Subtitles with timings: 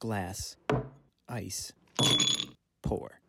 [0.00, 0.56] glass,
[1.30, 1.72] ice,
[2.82, 3.25] pour.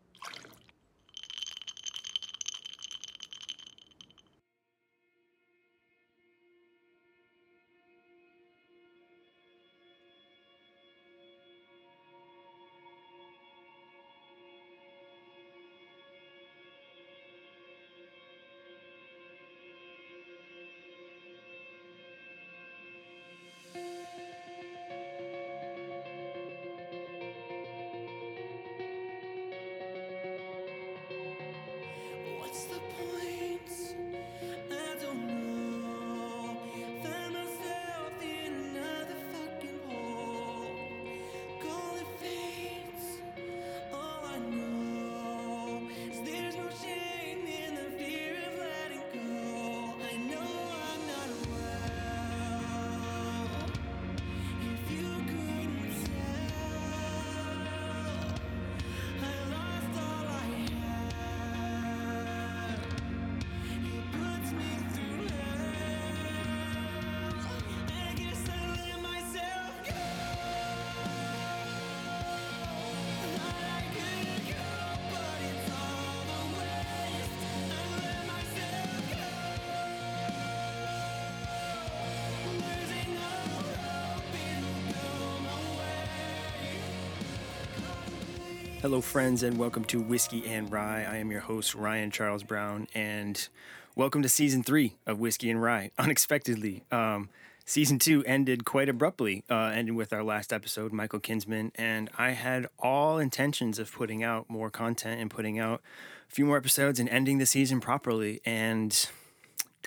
[88.88, 91.04] Hello, friends, and welcome to Whiskey and Rye.
[91.04, 93.46] I am your host, Ryan Charles Brown, and
[93.94, 95.90] welcome to season three of Whiskey and Rye.
[95.98, 97.28] Unexpectedly, um,
[97.66, 102.30] season two ended quite abruptly, uh, ended with our last episode, Michael Kinsman, and I
[102.30, 105.82] had all intentions of putting out more content and putting out
[106.26, 109.06] a few more episodes and ending the season properly, and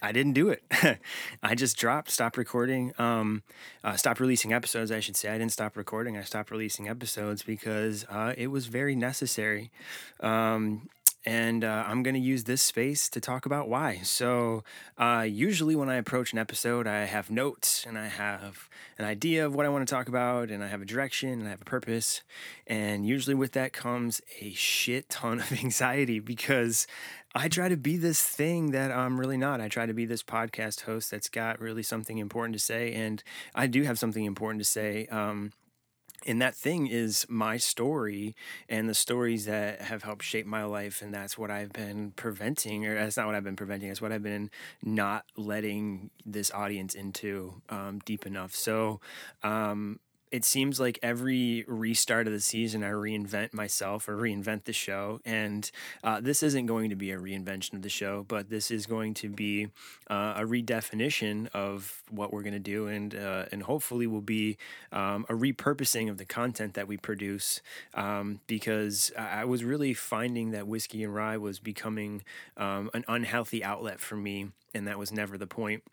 [0.01, 0.63] I didn't do it.
[1.43, 3.43] I just dropped, stopped recording, um,
[3.83, 5.29] uh, stopped releasing episodes, I should say.
[5.29, 6.17] I didn't stop recording.
[6.17, 9.71] I stopped releasing episodes because uh, it was very necessary.
[10.19, 10.89] Um,
[11.25, 13.99] and uh, I'm going to use this space to talk about why.
[14.03, 14.63] So,
[14.97, 19.45] uh, usually when I approach an episode, I have notes and I have an idea
[19.45, 21.61] of what I want to talk about, and I have a direction and I have
[21.61, 22.23] a purpose.
[22.65, 26.87] And usually with that comes a shit ton of anxiety because
[27.33, 29.61] I try to be this thing that I'm really not.
[29.61, 33.23] I try to be this podcast host that's got really something important to say, and
[33.55, 35.07] I do have something important to say.
[35.07, 35.53] Um,
[36.25, 38.35] and that thing is my story
[38.69, 42.85] and the stories that have helped shape my life and that's what i've been preventing
[42.85, 44.49] or that's not what i've been preventing it's what i've been
[44.83, 48.99] not letting this audience into um, deep enough so
[49.43, 49.99] um,
[50.31, 55.19] it seems like every restart of the season, I reinvent myself or reinvent the show.
[55.25, 55.69] And
[56.03, 59.13] uh, this isn't going to be a reinvention of the show, but this is going
[59.15, 59.67] to be
[60.09, 64.57] uh, a redefinition of what we're going to do, and uh, and hopefully will be
[64.91, 67.61] um, a repurposing of the content that we produce.
[67.93, 72.23] Um, because I was really finding that whiskey and rye was becoming
[72.55, 75.83] um, an unhealthy outlet for me, and that was never the point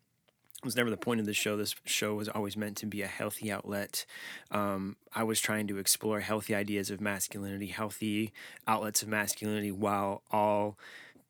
[0.64, 1.56] was never the point of the show.
[1.56, 4.04] This show was always meant to be a healthy outlet.
[4.50, 8.32] Um, I was trying to explore healthy ideas of masculinity, healthy
[8.66, 10.76] outlets of masculinity, while all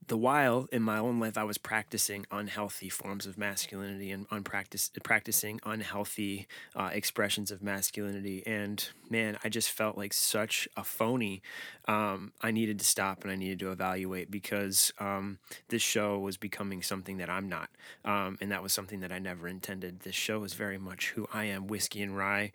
[0.09, 4.91] the while in my own life I was practicing unhealthy forms of masculinity and unpractice,
[5.03, 8.43] practicing unhealthy uh, expressions of masculinity.
[8.47, 11.43] And man, I just felt like such a phony.
[11.87, 15.39] Um, I needed to stop and I needed to evaluate because um,
[15.69, 17.69] this show was becoming something that I'm not.
[18.05, 20.01] Um, and that was something that I never intended.
[20.01, 22.53] This show is very much who I am, whiskey and rye.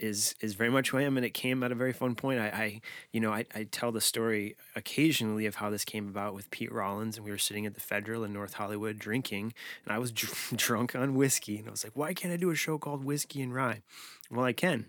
[0.00, 2.40] Is is very much who I am, and it came at a very fun point.
[2.40, 2.80] I, I
[3.12, 6.72] you know, I, I tell the story occasionally of how this came about with Pete
[6.72, 9.52] Rollins, and we were sitting at the Federal in North Hollywood drinking,
[9.84, 12.50] and I was dr- drunk on whiskey, and I was like, why can't I do
[12.50, 13.82] a show called Whiskey and Rye?
[14.30, 14.86] Well, I can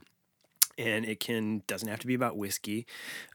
[0.77, 2.85] and it can doesn't have to be about whiskey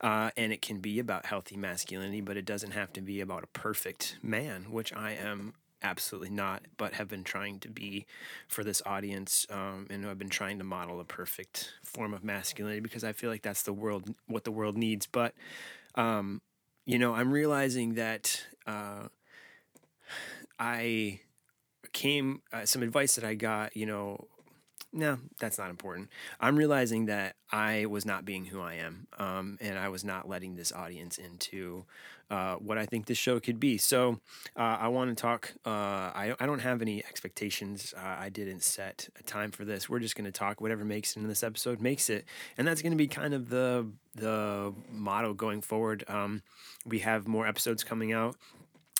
[0.01, 3.43] uh, and it can be about healthy masculinity but it doesn't have to be about
[3.43, 8.05] a perfect man which i am absolutely not but have been trying to be
[8.47, 12.79] for this audience um, and i've been trying to model a perfect form of masculinity
[12.79, 15.05] because i feel like that's the world what the world needs.
[15.05, 15.33] But
[15.95, 16.41] um,
[16.85, 19.07] you know i'm realizing that uh,
[20.59, 21.19] i
[21.93, 24.27] came uh, some advice that i got you know
[24.93, 26.09] no, that's not important.
[26.39, 30.27] I'm realizing that I was not being who I am, um, and I was not
[30.27, 31.85] letting this audience into
[32.29, 33.77] uh, what I think this show could be.
[33.77, 34.19] So
[34.55, 35.53] uh, I want to talk.
[35.65, 37.93] Uh, I I don't have any expectations.
[37.97, 39.89] I didn't set a time for this.
[39.89, 40.61] We're just going to talk.
[40.61, 42.25] Whatever makes it in this episode makes it,
[42.57, 46.03] and that's going to be kind of the the motto going forward.
[46.07, 46.41] Um,
[46.85, 48.35] we have more episodes coming out.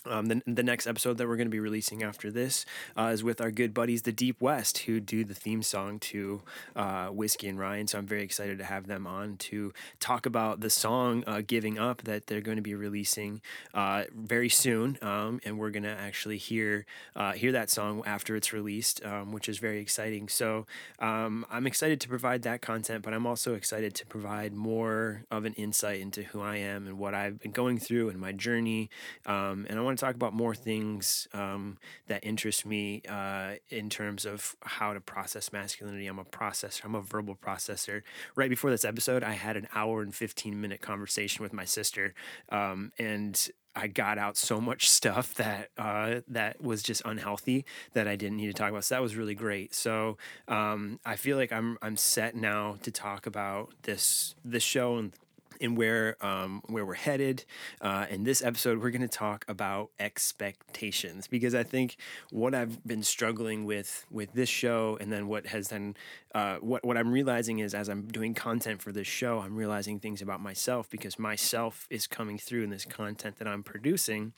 [0.10, 2.66] Um, the, the next episode that we're going to be releasing after this
[2.98, 6.42] uh, is with our good buddies, the Deep West, who do the theme song to
[6.76, 7.88] uh, Whiskey and Ryan.
[7.88, 11.78] So I'm very excited to have them on to talk about the song uh, Giving
[11.78, 13.42] Up that they're going to be releasing
[13.74, 14.98] uh, very soon.
[15.02, 19.32] Um, and we're going to actually hear uh, hear that song after it's released, um,
[19.32, 20.30] which is very exciting.
[20.30, 20.66] So
[21.00, 25.46] um, I'm excited to provide that content, but I'm also excited to provide more of
[25.46, 28.90] an insight into who I am and what I've been going through and my journey.
[29.26, 31.78] Um, and I want to talk about more things um,
[32.08, 36.08] that interest me uh, in terms of how to process masculinity.
[36.08, 38.02] I'm a processor, I'm a verbal processor.
[38.36, 42.14] Right before this episode, I had an hour and 15 minute conversation with my sister.
[42.50, 48.08] Um, and I got out so much stuff that uh, that was just unhealthy that
[48.08, 48.84] I didn't need to talk about.
[48.86, 49.76] So that was really great.
[49.76, 50.18] So
[50.48, 55.14] um, I feel like I'm I'm set now to talk about this this show and
[55.62, 57.44] and where um, where we're headed.
[57.82, 61.98] Uh, in this episode, we're going to talk about expectations because I think
[62.32, 65.96] what I've been struggling with with this show, and then what has then
[66.34, 70.00] uh, what what I'm realizing is as I'm doing content for this show, I'm realizing
[70.00, 74.34] things about myself because myself is coming through in this content that I'm producing.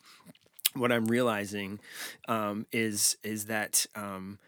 [0.75, 1.79] What I'm realizing
[2.27, 3.85] um, is is that.
[3.95, 4.39] Um,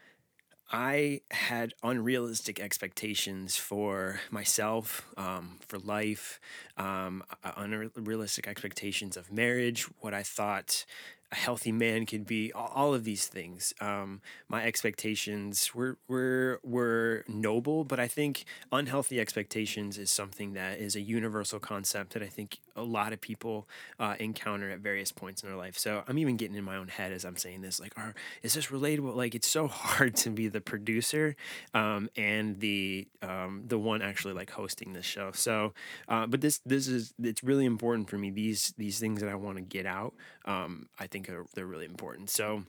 [0.73, 6.39] I had unrealistic expectations for myself, um, for life,
[6.77, 10.85] um, uh, unrealistic expectations of marriage, what I thought
[11.31, 13.73] a healthy man can be, all, of these things.
[13.79, 20.79] Um, my expectations were, were, were noble, but I think unhealthy expectations is something that
[20.79, 23.67] is a universal concept that I think a lot of people
[23.99, 25.77] uh, encounter at various points in their life.
[25.77, 28.13] So I'm even getting in my own head as I'm saying this, like, are,
[28.43, 29.15] is this relatable?
[29.15, 31.35] Like, it's so hard to be the producer
[31.73, 35.31] um, and the um, the one actually like hosting this show.
[35.33, 35.73] So,
[36.07, 38.29] uh, but this this is it's really important for me.
[38.29, 40.13] These these things that I want to get out,
[40.45, 42.29] um, I think are, they're really important.
[42.29, 42.63] So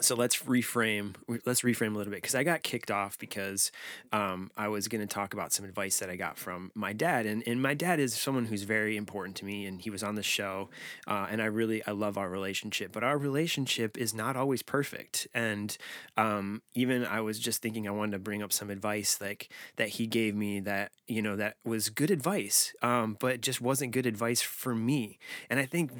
[0.00, 1.14] so let's reframe
[1.44, 3.72] let's reframe a little bit because i got kicked off because
[4.12, 7.26] um, i was going to talk about some advice that i got from my dad
[7.26, 10.14] and, and my dad is someone who's very important to me and he was on
[10.14, 10.68] the show
[11.06, 15.26] uh, and i really i love our relationship but our relationship is not always perfect
[15.34, 15.76] and
[16.16, 19.88] um, even i was just thinking i wanted to bring up some advice like that
[19.88, 24.06] he gave me that you know that was good advice um, but just wasn't good
[24.06, 25.18] advice for me
[25.50, 25.90] and i think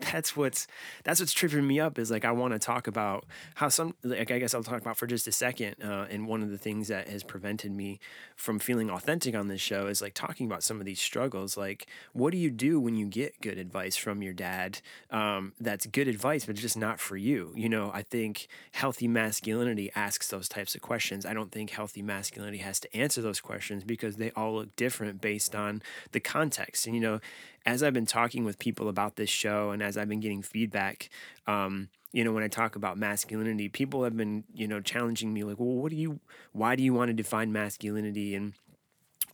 [0.12, 0.66] that's what's
[1.04, 3.24] that's what's tripping me up is like i want to talk about
[3.56, 5.76] how some like I guess I'll talk about for just a second.
[5.82, 8.00] Uh, and one of the things that has prevented me
[8.36, 11.56] from feeling authentic on this show is like talking about some of these struggles.
[11.56, 14.80] Like, what do you do when you get good advice from your dad?
[15.10, 17.52] Um, that's good advice, but just not for you.
[17.56, 21.24] You know, I think healthy masculinity asks those types of questions.
[21.26, 25.20] I don't think healthy masculinity has to answer those questions because they all look different
[25.20, 26.86] based on the context.
[26.86, 27.20] And you know,
[27.64, 31.10] as I've been talking with people about this show and as I've been getting feedback,
[31.46, 35.44] um, you know, when I talk about masculinity, people have been, you know, challenging me
[35.44, 36.18] like, well, what do you,
[36.52, 38.34] why do you want to define masculinity?
[38.34, 38.54] And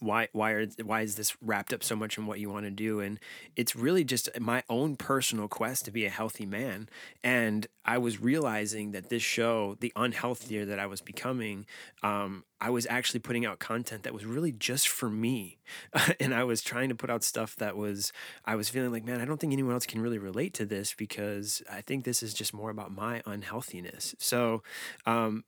[0.03, 2.71] why why are why is this wrapped up so much in what you want to
[2.71, 3.01] do?
[3.01, 3.19] And
[3.57, 6.89] it's really just my own personal quest to be a healthy man.
[7.23, 11.67] And i was realizing that this show the unhealthier that i was becoming
[12.03, 15.59] um, i was actually putting out content that was really just for me.
[16.21, 18.13] And i was trying to put out stuff that was
[18.45, 20.95] i was feeling like man i don't think anyone else can really relate to this
[20.95, 24.15] because i think this is just more about my unhealthiness.
[24.19, 24.63] So
[25.07, 25.45] um,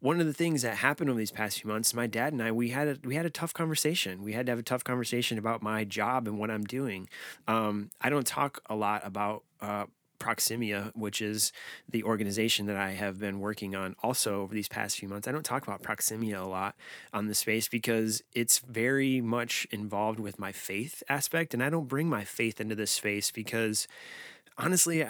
[0.00, 2.52] one of the things that happened over these past few months, my dad and I,
[2.52, 4.22] we had a we had a tough conversation.
[4.22, 7.08] We had to have a tough conversation about my job and what I'm doing.
[7.48, 9.86] Um, I don't talk a lot about uh,
[10.18, 11.52] Proximia, which is
[11.88, 15.28] the organization that I have been working on also over these past few months.
[15.28, 16.74] I don't talk about Proximia a lot
[17.12, 21.88] on the space because it's very much involved with my faith aspect, and I don't
[21.88, 23.86] bring my faith into this space because
[24.58, 25.06] honestly,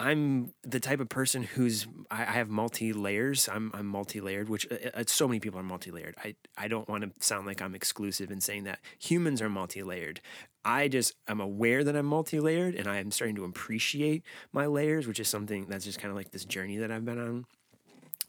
[0.00, 3.50] I'm the type of person who's I, I have multi layers.
[3.52, 6.14] I'm I'm multi layered, which uh, uh, so many people are multi layered.
[6.24, 9.82] I I don't want to sound like I'm exclusive in saying that humans are multi
[9.82, 10.22] layered.
[10.64, 14.64] I just I'm aware that I'm multi layered, and I am starting to appreciate my
[14.64, 17.44] layers, which is something that's just kind of like this journey that I've been on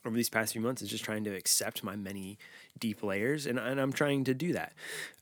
[0.06, 2.38] over these past few months is just trying to accept my many
[2.80, 4.74] deep layers and, and i'm trying to do that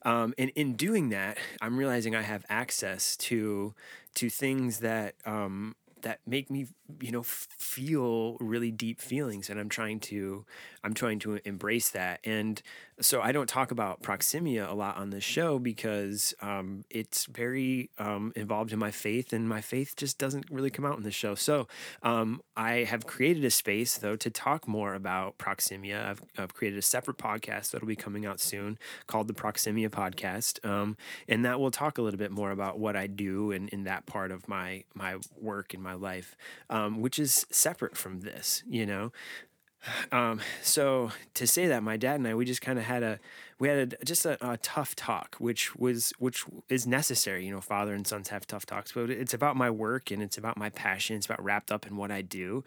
[0.06, 3.74] um, and in doing that i'm realizing i have access to
[4.14, 6.66] to things that um, that make me
[7.00, 10.44] you know feel really deep feelings and i'm trying to
[10.82, 12.20] i'm trying to embrace that.
[12.24, 12.60] And
[13.00, 17.90] so i don't talk about proximia a lot on this show because um, it's very
[17.98, 21.10] um, involved in my faith and my faith just doesn't really come out in the
[21.10, 21.34] show.
[21.34, 21.68] So
[22.02, 26.04] um, i have created a space though to talk more about proximia.
[26.04, 30.64] I've, I've created a separate podcast that'll be coming out soon called the proximia podcast
[30.68, 30.96] um,
[31.28, 34.06] and that will talk a little bit more about what i do and in that
[34.06, 36.36] part of my my work and my my life,
[36.68, 39.12] um, which is separate from this, you know.
[40.12, 43.18] Um, so to say that, my dad and I, we just kind of had a,
[43.58, 47.46] we had a, just a, a tough talk, which was, which is necessary.
[47.46, 50.36] You know, father and sons have tough talks, but it's about my work and it's
[50.36, 51.16] about my passion.
[51.16, 52.62] It's about wrapped up in what I do,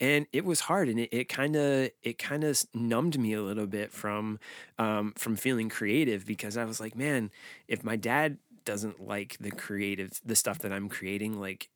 [0.00, 3.68] and it was hard, and it kind of, it kind of numbed me a little
[3.68, 4.40] bit from,
[4.78, 7.30] um, from feeling creative because I was like, man,
[7.68, 11.70] if my dad doesn't like the creative, the stuff that I'm creating, like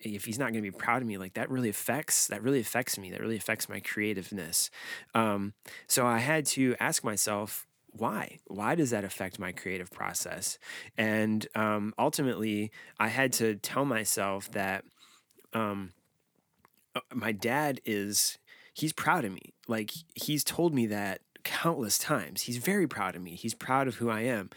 [0.00, 2.60] if he's not going to be proud of me like that really affects that really
[2.60, 4.70] affects me that really affects my creativeness.
[5.14, 5.54] Um,
[5.86, 8.38] so i had to ask myself why?
[8.46, 10.58] Why does that affect my creative process?
[10.96, 14.84] And um, ultimately i had to tell myself that
[15.52, 15.92] um,
[16.94, 18.38] uh, my dad is
[18.74, 19.54] he's proud of me.
[19.66, 22.42] Like he's told me that countless times.
[22.42, 23.34] He's very proud of me.
[23.34, 24.50] He's proud of who i am.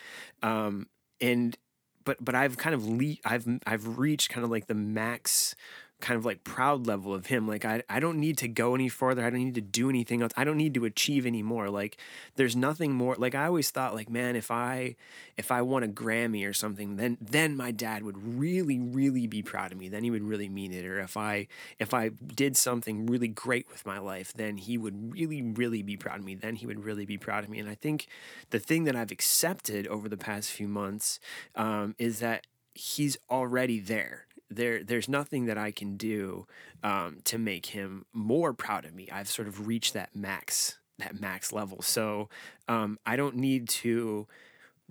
[0.43, 0.87] Um,
[1.19, 1.57] and
[2.05, 5.55] but but I've kind of le- I've I've reached kind of like the max
[6.01, 7.47] kind of like proud level of him.
[7.47, 9.23] Like I, I don't need to go any further.
[9.23, 10.31] I don't need to do anything else.
[10.35, 11.97] I don't need to achieve anymore like
[12.35, 13.15] there's nothing more.
[13.15, 14.95] Like i always thought like man if i
[15.37, 19.41] if i won a grammy or something then then my dad would really really be
[19.41, 19.89] proud of me.
[19.89, 20.85] Then he would really mean it.
[20.85, 21.47] Or if i
[21.79, 25.97] if i did something really great with my life then he would really really be
[25.97, 26.35] proud of me.
[26.35, 27.59] Then he would really be proud of me.
[27.59, 28.07] And i think
[28.49, 31.19] the thing that i've accepted over the past few months
[31.55, 36.45] um, is that he's already there there there's nothing that I can do
[36.83, 39.09] um, to make him more proud of me.
[39.11, 42.29] I've sort of reached that max that max level, so
[42.67, 44.27] um, I don't need to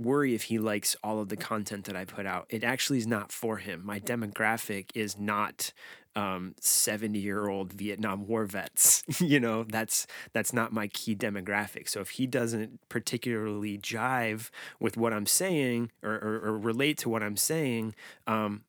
[0.01, 2.47] worry if he likes all of the content that I put out.
[2.49, 3.83] It actually is not for him.
[3.85, 5.73] My demographic is not
[6.17, 9.05] um, 70 year old Vietnam War vets.
[9.21, 11.89] you know, that's that's not my key demographic.
[11.89, 14.51] So if he doesn't particularly jive
[14.81, 17.95] with what I'm saying or, or, or relate to what I'm saying,
[18.27, 18.63] um,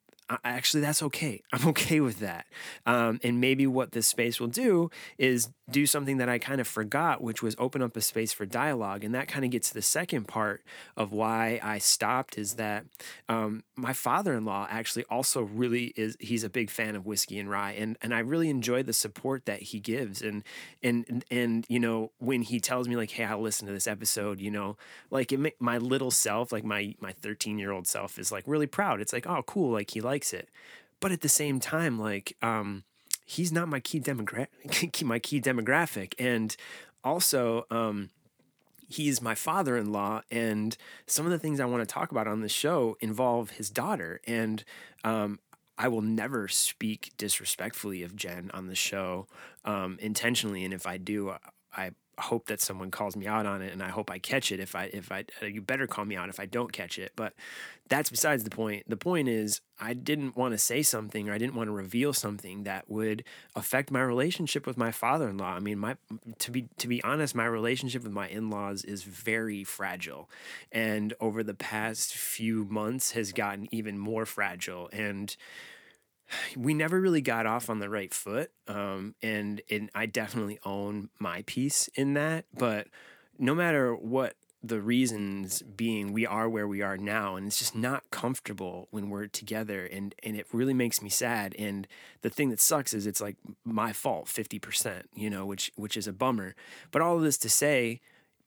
[0.43, 1.41] actually that's okay.
[1.53, 2.45] I'm okay with that.
[2.85, 6.67] Um, and maybe what this space will do is do something that i kind of
[6.67, 9.03] forgot which was open up a space for dialogue.
[9.03, 10.63] And that kind of gets to the second part
[10.97, 12.85] of why i stopped is that
[13.29, 17.71] um, my father-in-law actually also really is he's a big fan of whiskey and rye.
[17.71, 20.21] And and i really enjoy the support that he gives.
[20.21, 20.43] And
[20.83, 23.87] and and, and you know when he tells me like hey i'll listen to this
[23.87, 24.77] episode you know
[25.09, 28.67] like it, my little self like my my 13 year old self is like really
[28.67, 29.01] proud.
[29.01, 29.71] It's like oh cool.
[29.71, 30.49] Like he likes likes it.
[30.99, 32.83] But at the same time, like, um,
[33.25, 36.13] he's not my key demographic, my key demographic.
[36.19, 36.55] And
[37.03, 38.11] also, um,
[38.87, 42.49] he's my father-in-law and some of the things i want to talk about on the
[42.49, 44.65] show involve his daughter and
[45.05, 45.39] um,
[45.77, 49.27] i will never speak disrespectfully of jen on the show
[49.63, 51.33] um, intentionally and if i do
[51.73, 54.59] i hope that someone calls me out on it and I hope I catch it
[54.59, 57.11] if I if I uh, you better call me out if I don't catch it
[57.15, 57.33] but
[57.89, 58.89] that's besides the point.
[58.89, 62.13] The point is I didn't want to say something or I didn't want to reveal
[62.13, 65.55] something that would affect my relationship with my father-in-law.
[65.55, 65.97] I mean my
[66.39, 70.29] to be to be honest my relationship with my in-laws is very fragile
[70.71, 75.35] and over the past few months has gotten even more fragile and
[76.57, 78.51] we never really got off on the right foot.
[78.67, 82.45] Um, and, and I definitely own my piece in that.
[82.57, 82.87] But
[83.37, 87.35] no matter what the reasons being, we are where we are now.
[87.35, 89.85] And it's just not comfortable when we're together.
[89.85, 91.55] And, and it really makes me sad.
[91.57, 91.87] And
[92.21, 96.07] the thing that sucks is it's like my fault 50%, you know, which, which is
[96.07, 96.55] a bummer.
[96.91, 98.01] But all of this to say,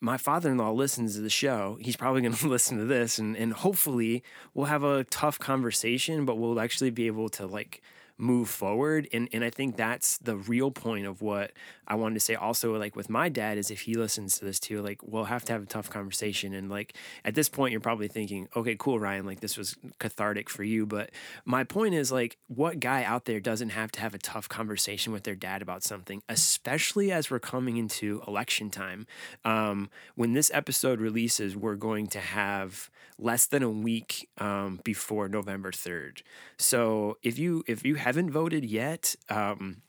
[0.04, 1.78] my father-in-law listens to the show.
[1.80, 6.24] He's probably going to listen to this and, and hopefully we'll have a tough conversation
[6.24, 7.82] but we'll actually be able to like
[8.16, 9.08] move forward.
[9.12, 11.52] And and I think that's the real point of what
[11.86, 14.60] I wanted to say also like with my dad is if he listens to this
[14.60, 16.54] too like we'll have to have a tough conversation.
[16.54, 20.48] And like at this point you're probably thinking okay cool Ryan like this was cathartic
[20.48, 20.86] for you.
[20.86, 21.10] But
[21.44, 25.12] my point is like what guy out there doesn't have to have a tough conversation
[25.12, 29.06] with their dad about something especially as we're coming into election time?
[29.44, 35.28] Um, when this episode releases we're going to have less than a week um, before
[35.28, 36.22] November 3rd
[36.58, 39.82] so if you if you haven't voted yet, um,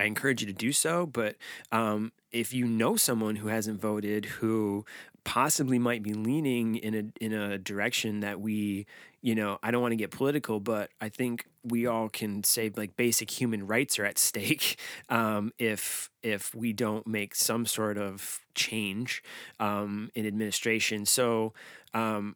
[0.00, 1.06] I encourage you to do so.
[1.06, 1.36] But
[1.70, 4.84] um, if you know someone who hasn't voted who
[5.22, 8.86] possibly might be leaning in a in a direction that we
[9.20, 12.72] you know I don't want to get political but I think we all can say
[12.74, 14.78] like basic human rights are at stake
[15.10, 19.22] um, if if we don't make some sort of change
[19.58, 21.52] um, in administration so
[21.92, 22.34] um,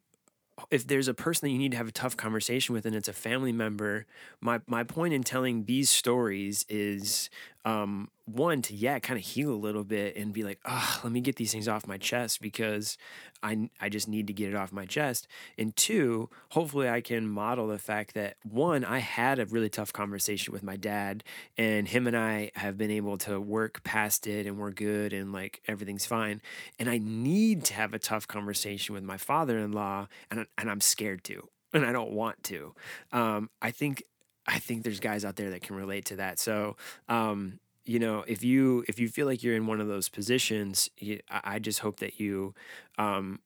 [0.70, 3.08] if there's a person that you need to have a tough conversation with and it's
[3.08, 4.06] a family member
[4.40, 7.28] my my point in telling these stories is
[7.64, 11.12] um, one to yeah kind of heal a little bit and be like oh let
[11.12, 12.96] me get these things off my chest because
[13.42, 15.28] I, I just need to get it off my chest.
[15.58, 19.92] And two hopefully i can model the fact that one i had a really tough
[19.92, 21.22] conversation with my dad
[21.58, 25.32] and him and i have been able to work past it and we're good and
[25.32, 26.40] like everything's fine.
[26.78, 31.24] And i need to have a tough conversation with my father-in-law and, and i'm scared
[31.24, 32.74] to and i don't want to.
[33.12, 34.02] Um, i think
[34.46, 36.38] I think there's guys out there that can relate to that.
[36.38, 36.76] So,
[37.08, 40.88] um, you know, if you if you feel like you're in one of those positions,
[41.00, 42.54] I, I just hope that you.
[42.98, 43.40] Um,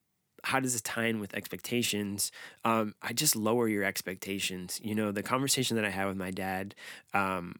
[0.45, 2.31] how does this tie in with expectations?
[2.63, 4.79] Um, I just lower your expectations.
[4.81, 6.75] You know, the conversation that I had with my dad,
[7.13, 7.55] um,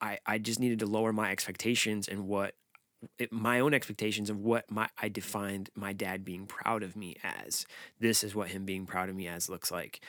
[0.00, 2.54] I I just needed to lower my expectations and what
[3.18, 7.16] it, my own expectations of what my I defined my dad being proud of me
[7.22, 7.66] as.
[8.00, 10.00] This is what him being proud of me as looks like.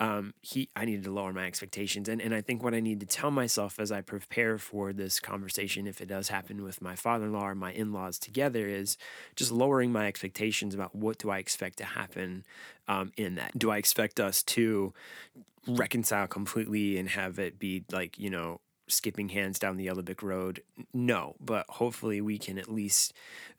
[0.00, 3.00] Um, he I needed to lower my expectations, and and I think what I need
[3.00, 6.96] to tell myself as I prepare for this conversation, if it does happen with my
[6.96, 8.96] father-in-law or my in-laws together, is
[9.36, 12.44] just lowering my expectations about what do I expect to happen
[12.88, 13.58] um, in that.
[13.58, 14.92] Do I expect us to
[15.66, 20.22] reconcile completely and have it be like you know skipping hands down the Yellow Brick
[20.22, 20.62] Road.
[20.92, 23.12] No, but hopefully we can at least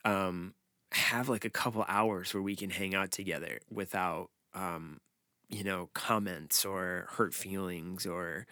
[0.04, 0.54] um,
[0.92, 5.00] have like a couple hours where we can hang out together without, um,
[5.50, 8.48] you know, comments or hurt feelings or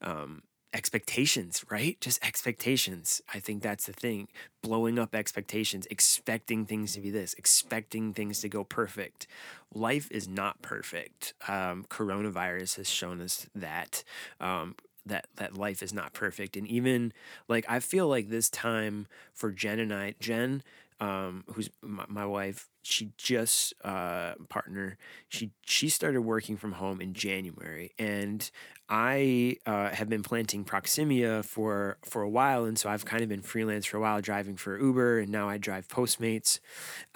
[0.00, 0.42] um,
[0.76, 1.98] expectations, right?
[2.00, 3.22] Just expectations.
[3.32, 4.28] I think that's the thing.
[4.62, 9.26] Blowing up expectations, expecting things to be this, expecting things to go perfect.
[9.74, 11.34] Life is not perfect.
[11.48, 14.04] Um, coronavirus has shown us that.
[14.38, 17.12] Um, that that life is not perfect and even
[17.48, 20.62] like i feel like this time for jen and i jen
[20.98, 24.96] um, who's my, my wife she just uh, partner
[25.28, 28.50] she she started working from home in january and
[28.88, 33.28] I uh, have been planting Proximia for for a while, and so I've kind of
[33.28, 36.60] been freelance for a while, driving for Uber, and now I drive Postmates.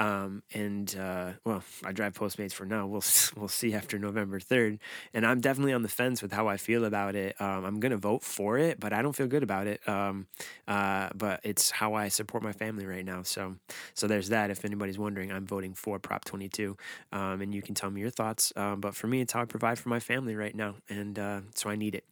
[0.00, 2.88] Um, and uh, well, I drive Postmates for now.
[2.88, 3.04] We'll
[3.36, 4.80] we'll see after November third,
[5.14, 7.40] and I'm definitely on the fence with how I feel about it.
[7.40, 9.88] Um, I'm gonna vote for it, but I don't feel good about it.
[9.88, 10.26] Um,
[10.66, 13.22] uh, but it's how I support my family right now.
[13.22, 13.54] So
[13.94, 14.50] so there's that.
[14.50, 16.76] If anybody's wondering, I'm voting for Prop 22,
[17.12, 18.52] um, and you can tell me your thoughts.
[18.56, 21.40] Um, but for me, it's how I provide for my family right now, and uh,
[21.54, 22.04] so I need it,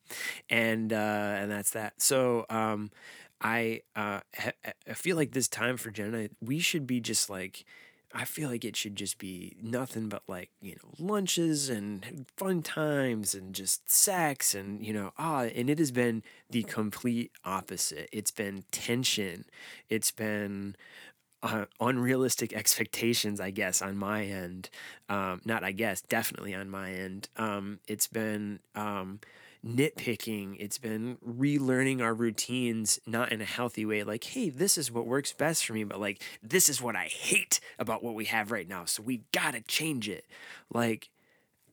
[0.50, 2.00] and uh, and that's that.
[2.00, 2.90] So um,
[3.40, 4.52] I uh, ha-
[4.88, 7.64] I feel like this time for Jenna, we should be just like.
[8.14, 12.62] I feel like it should just be nothing but like, you know, lunches and fun
[12.62, 18.08] times and just sex and, you know, ah, and it has been the complete opposite.
[18.10, 19.44] It's been tension.
[19.90, 20.74] It's been
[21.42, 24.70] uh, unrealistic expectations, I guess, on my end.
[25.08, 27.28] Um, not, I guess, definitely on my end.
[27.36, 29.20] Um, it's been um,
[29.64, 30.56] nitpicking.
[30.58, 34.02] It's been relearning our routines, not in a healthy way.
[34.02, 37.04] Like, hey, this is what works best for me, but like, this is what I
[37.04, 38.84] hate about what we have right now.
[38.84, 40.24] So we've gotta change it.
[40.72, 41.08] Like,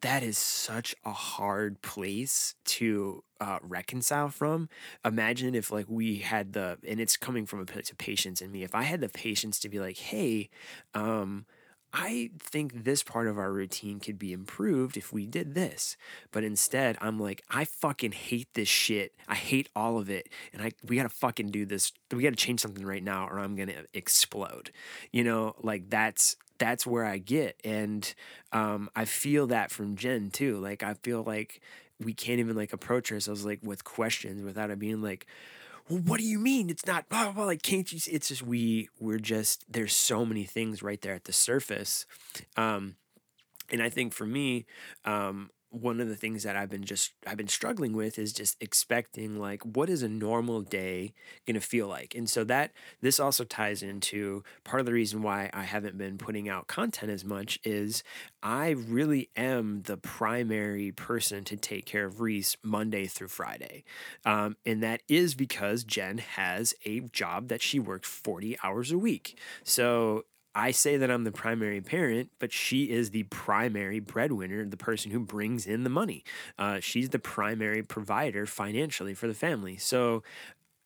[0.02, 4.70] that is such a hard place to uh, reconcile from.
[5.04, 8.52] Imagine if like we had the, and it's coming from a place of patience in
[8.52, 8.64] me.
[8.64, 10.50] If I had the patience to be like, hey,
[10.94, 11.46] um,
[11.98, 15.96] I think this part of our routine could be improved if we did this.
[16.34, 19.14] But instead, I'm like, I fucking hate this shit.
[19.30, 20.28] I hate all of it.
[20.52, 21.94] And I we gotta fucking do this.
[22.12, 24.72] We gotta change something right now or I'm gonna explode.
[25.14, 27.62] You know, like that's that's where I get.
[27.64, 28.14] And
[28.52, 30.58] um, I feel that from Jen too.
[30.58, 31.62] Like I feel like
[32.04, 35.28] we can't even like approach ourselves like with questions without it being like,
[35.90, 38.12] well, what do you mean it's not blah, blah, blah, like can't you see?
[38.12, 42.06] it's just we we're just there's so many things right there at the surface
[42.58, 42.96] um
[43.72, 44.66] and i think for me
[45.06, 48.58] um one of the things that I've been just I've been struggling with is just
[48.62, 51.14] expecting like what is a normal day
[51.46, 52.16] going to feel like.
[52.16, 56.18] And so that this also ties into part of the reason why I haven't been
[56.18, 58.04] putting out content as much is
[58.42, 63.84] I really am the primary person to take care of Reese Monday through Friday.
[64.26, 68.98] Um, and that is because Jen has a job that she works 40 hours a
[68.98, 69.38] week.
[69.64, 74.78] So I say that I'm the primary parent, but she is the primary breadwinner, the
[74.78, 76.24] person who brings in the money.
[76.58, 79.76] Uh, she's the primary provider financially for the family.
[79.76, 80.24] So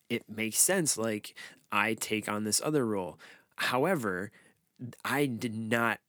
[0.09, 0.97] it makes sense.
[0.97, 1.35] Like
[1.71, 3.19] I take on this other role.
[3.57, 4.31] However,
[5.05, 5.99] I did not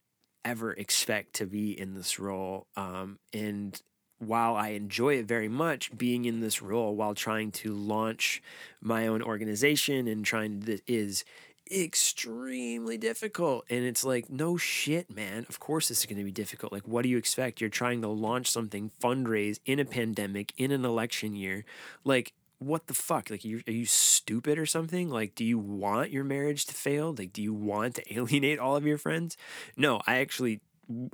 [0.43, 2.67] ever expect to be in this role.
[2.77, 3.81] Um, and
[4.21, 8.43] while I enjoy it very much, being in this role while trying to launch
[8.81, 11.25] my own organization and trying to is
[11.71, 13.65] extremely difficult.
[13.71, 15.47] And it's like, no shit, man.
[15.49, 16.73] Of course, this is going to be difficult.
[16.73, 17.61] Like, what do you expect?
[17.61, 21.65] You're trying to launch something, fundraise in a pandemic, in an election year.
[22.05, 23.31] Like, what the fuck?
[23.31, 25.09] Like, are you, are you stupid or something?
[25.09, 27.15] Like, do you want your marriage to fail?
[27.17, 29.37] Like, do you want to alienate all of your friends?
[29.77, 30.61] No, I actually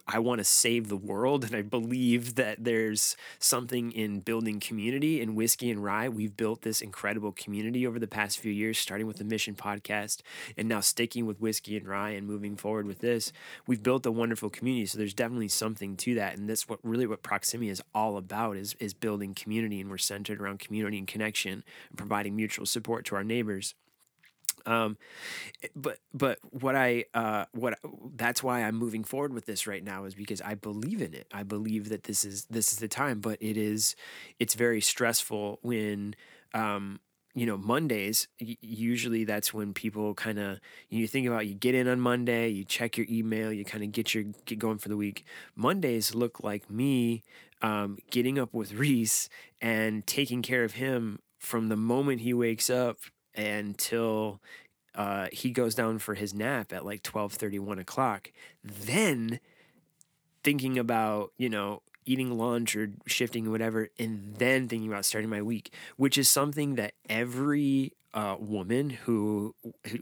[0.06, 5.20] I want to save the world, and I believe that there's something in building community
[5.20, 6.08] in whiskey and rye.
[6.08, 10.22] We've built this incredible community over the past few years, starting with the Mission podcast,
[10.56, 13.32] and now sticking with whiskey and rye and moving forward with this.
[13.66, 17.06] We've built a wonderful community, so there's definitely something to that, and that's what really
[17.06, 21.06] what Proximia is all about is is building community, and we're centered around community and
[21.06, 23.74] connection, and providing mutual support to our neighbors.
[24.66, 24.98] Um,
[25.74, 27.78] but but what I uh, what
[28.16, 31.26] that's why I'm moving forward with this right now is because I believe in it.
[31.32, 33.20] I believe that this is this is the time.
[33.20, 33.94] But it is
[34.38, 36.16] it's very stressful when
[36.52, 37.00] um,
[37.34, 38.26] you know Mondays.
[38.38, 40.58] Usually that's when people kind of
[40.90, 43.92] you think about you get in on Monday, you check your email, you kind of
[43.92, 45.24] get your get going for the week.
[45.54, 47.22] Mondays look like me
[47.62, 49.28] um, getting up with Reese
[49.60, 52.98] and taking care of him from the moment he wakes up
[53.36, 54.40] until
[54.94, 58.32] uh, he goes down for his nap at like 12 1 o'clock.
[58.64, 59.40] Then
[60.42, 65.30] thinking about you know eating lunch or shifting or whatever and then thinking about starting
[65.30, 69.54] my week which is something that every uh, woman who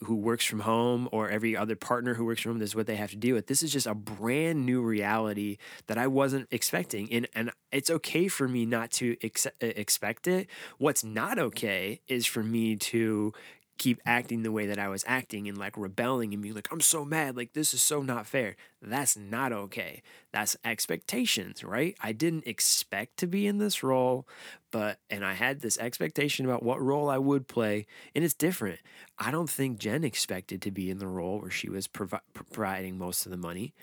[0.05, 2.87] who works from home or every other partner who works from home this is what
[2.87, 3.49] they have to deal with.
[3.49, 8.29] This is just a brand new reality that i wasn't expecting and and it's okay
[8.29, 10.47] for me not to ex- expect it.
[10.79, 13.33] What's not okay is for me to
[13.79, 16.81] keep acting the way that I was acting and like rebelling and being like, I'm
[16.81, 18.57] so mad, like this is so not fair.
[18.81, 20.03] That's not okay.
[20.33, 21.97] That's expectations, right?
[22.01, 24.27] I didn't expect to be in this role,
[24.71, 28.81] but, and I had this expectation about what role I would play, and it's different.
[29.19, 32.99] I don't think Jen expected to be in the role where she was provi- providing
[32.99, 33.75] most of the money.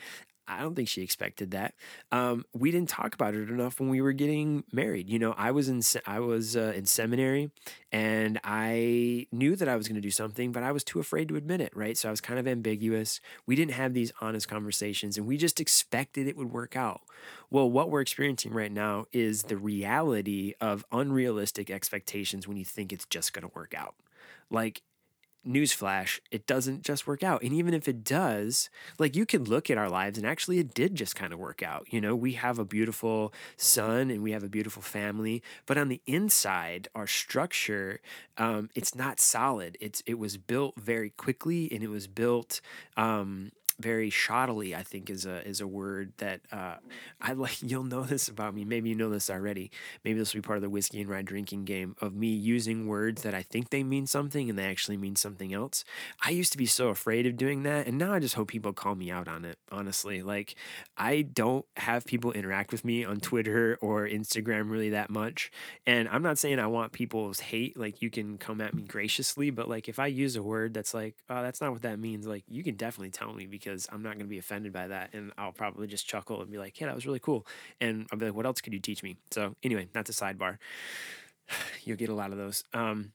[0.52, 1.74] I don't think she expected that.
[2.12, 5.10] Um, we didn't talk about it enough when we were getting married.
[5.10, 7.52] You know, I was in I was uh, in seminary,
[7.92, 11.30] and I knew that I was going to do something, but I was too afraid
[11.30, 11.76] to admit it.
[11.76, 13.22] Right, so I was kind of ambiguous.
[13.46, 17.02] We didn't have these honest conversations, and we just expected it would work out.
[17.50, 22.92] Well, what we're experiencing right now is the reality of unrealistic expectations when you think
[22.92, 23.96] it's just going to work out.
[24.50, 24.82] Like
[25.48, 27.42] newsflash, it doesn't just work out.
[27.44, 30.74] And even if it does, like you can look at our lives and actually it
[30.74, 31.86] did just kind of work out.
[31.90, 35.90] You know, we have a beautiful son and we have a beautiful family, but on
[35.90, 38.00] the inside, our structure,
[38.38, 39.78] um, it's not solid.
[39.80, 42.62] It's it was built very quickly and it was built
[42.98, 43.52] um
[43.82, 46.76] very shoddily, I think is a is a word that uh,
[47.20, 47.62] I like.
[47.62, 48.66] You'll know this about me.
[48.66, 49.72] Maybe you know this already.
[50.04, 52.88] Maybe this will be part of the whiskey and rye drinking game of me using
[52.88, 55.84] words that I think they mean something and they actually mean something else.
[56.24, 58.74] I used to be so afraid of doing that, and now I just hope people
[58.74, 59.58] call me out on it.
[59.72, 60.56] Honestly, like
[60.98, 65.52] I don't have people interact with me on Twitter or Instagram really that much,
[65.86, 67.78] and I'm not saying I want people's hate.
[67.78, 70.94] Like you can come at me graciously, but like if I use a word that's
[70.94, 72.28] like, oh, that's not what that means.
[72.28, 75.14] Like you can definitely tell me because I'm not going to be offended by that,
[75.14, 77.46] and I'll probably just chuckle and be like, yeah, that was really cool,
[77.80, 79.18] and I'll be like, what else could you teach me?
[79.32, 80.58] So anyway, that's a sidebar.
[81.84, 82.64] You'll get a lot of those.
[82.74, 83.12] Um,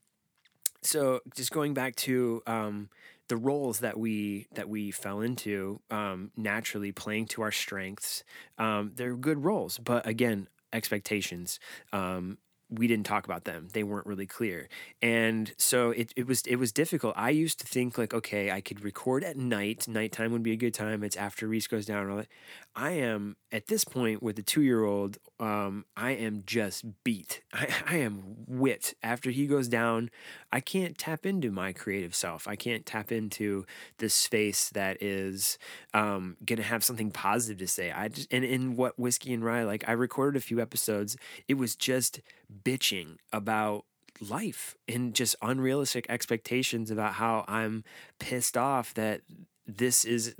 [0.83, 2.88] so just going back to um,
[3.29, 8.25] the roles that we that we fell into um, naturally playing to our strengths
[8.59, 11.59] um, they're good roles but again expectations
[11.92, 13.68] um, we didn't talk about them.
[13.72, 14.68] They weren't really clear.
[15.00, 17.14] And so it, it was it was difficult.
[17.16, 19.87] I used to think like okay i could record at night.
[19.87, 21.05] Nighttime would be a good time.
[21.05, 22.29] It's after reese goes down and all that
[22.76, 27.42] i am at this point with the two year old um, i am just beat.
[27.52, 30.10] I, I am wit after he goes down
[30.52, 32.46] i can't tap into my creative self.
[32.46, 33.66] I can't tap into
[33.98, 35.58] this space that is
[35.94, 37.90] um, gonna have something positive to say.
[37.90, 41.16] I just and in what whiskey and rye like i recorded a few episodes
[41.48, 42.20] it was just
[42.64, 43.84] bitching about
[44.20, 47.84] life and just unrealistic expectations about how I'm
[48.18, 49.22] pissed off that
[49.66, 50.35] this is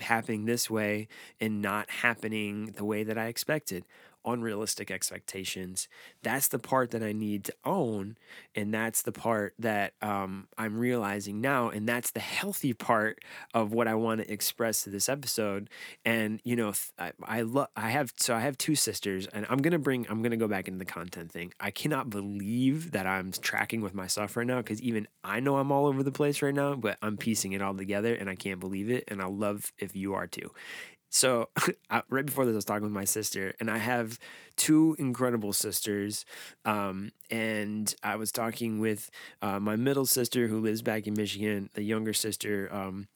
[0.00, 1.08] happening this way
[1.40, 3.84] and not happening the way that I expected.
[4.26, 5.88] Unrealistic expectations.
[6.22, 8.16] That's the part that I need to own.
[8.54, 11.68] And that's the part that um, I'm realizing now.
[11.68, 13.20] And that's the healthy part
[13.54, 15.70] of what I want to express to this episode.
[16.04, 19.58] And, you know, I, I love, I have, so I have two sisters, and I'm
[19.58, 21.52] going to bring, I'm going to go back into the content thing.
[21.60, 25.70] I cannot believe that I'm tracking with myself right now because even I know I'm
[25.70, 28.60] all over the place right now, but I'm piecing it all together and I can't
[28.60, 29.04] believe it.
[29.08, 30.50] And I'll love if you are too.
[31.16, 31.48] So,
[32.10, 34.18] right before this, I was talking with my sister, and I have
[34.56, 36.26] two incredible sisters.
[36.66, 41.70] Um, and I was talking with uh, my middle sister, who lives back in Michigan,
[41.72, 42.68] the younger sister.
[42.70, 43.08] Um,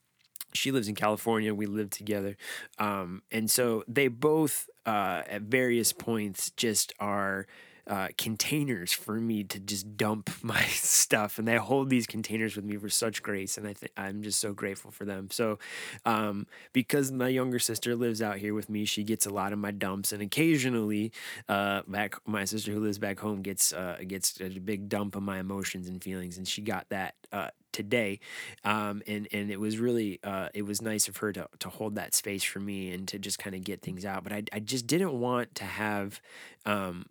[0.55, 1.55] she lives in California.
[1.55, 2.39] We live together.
[2.79, 7.47] Um, and so they both, uh, at various points, just are
[7.91, 12.65] uh, containers for me to just dump my stuff, and they hold these containers with
[12.65, 15.29] me for such grace, and I think I'm just so grateful for them.
[15.31, 15.59] So,
[16.05, 19.59] um, because my younger sister lives out here with me, she gets a lot of
[19.59, 21.13] my dumps, and occasionally,
[21.49, 25.25] uh, back my sister who lives back home gets uh, gets a big dump of
[25.25, 28.21] my emotions and feelings, and she got that uh, today,
[28.65, 31.97] um, and and it was really uh, it was nice of her to to hold
[31.97, 34.23] that space for me and to just kind of get things out.
[34.23, 36.21] But I I just didn't want to have.
[36.65, 37.07] Um,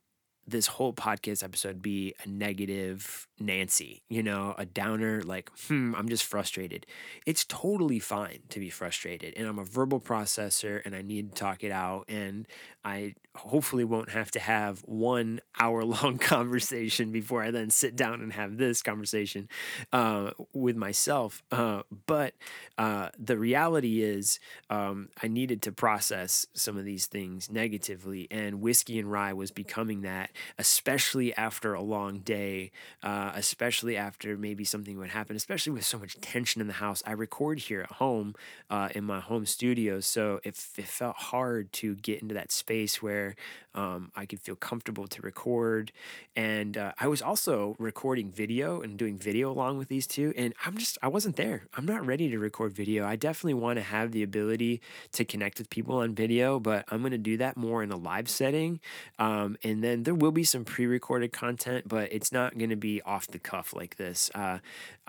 [0.50, 6.10] this whole podcast episode be a negative Nancy, you know, a downer, like, hmm, I'm
[6.10, 6.86] just frustrated.
[7.26, 9.34] It's totally fine to be frustrated.
[9.38, 12.06] And I'm a verbal processor and I need to talk it out.
[12.10, 12.48] And
[12.84, 18.22] I hopefully won't have to have one hour long conversation before I then sit down
[18.22, 19.48] and have this conversation
[19.94, 21.42] uh, with myself.
[21.52, 22.34] Uh, but
[22.78, 28.62] uh, the reality is, um, I needed to process some of these things negatively, and
[28.62, 32.72] whiskey and rye was becoming that, especially after a long day,
[33.04, 37.02] uh, especially after maybe something would happen, especially with so much tension in the house.
[37.06, 38.36] I record here at home
[38.70, 43.02] uh, in my home studio, so it, it felt hard to get into that space
[43.02, 43.36] where
[43.76, 45.92] um, I could feel comfortable to record.
[46.36, 50.34] And uh, I was also recording video and doing video along with these two.
[50.36, 51.64] And I'm just, I wasn't there.
[51.76, 53.06] I'm not ready to record video.
[53.06, 54.82] I definitely want to have the ability
[55.14, 57.98] to connect with people on video, but I'm going to do that more in a
[57.98, 58.80] live setting.
[59.18, 62.76] Um, and then there will be some pre recorded content, but it's not going to
[62.76, 64.32] be off the cuff like this.
[64.34, 64.60] Uh,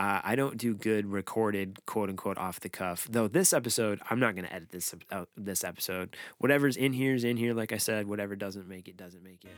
[0.00, 3.06] uh, I don't do good recorded, quote unquote, off the cuff.
[3.10, 6.16] Though this episode, I'm not going to edit this, uh, this episode.
[6.38, 7.52] Whatever's in here is in here.
[7.52, 9.56] Like I said, whatever doesn't make it, doesn't make it.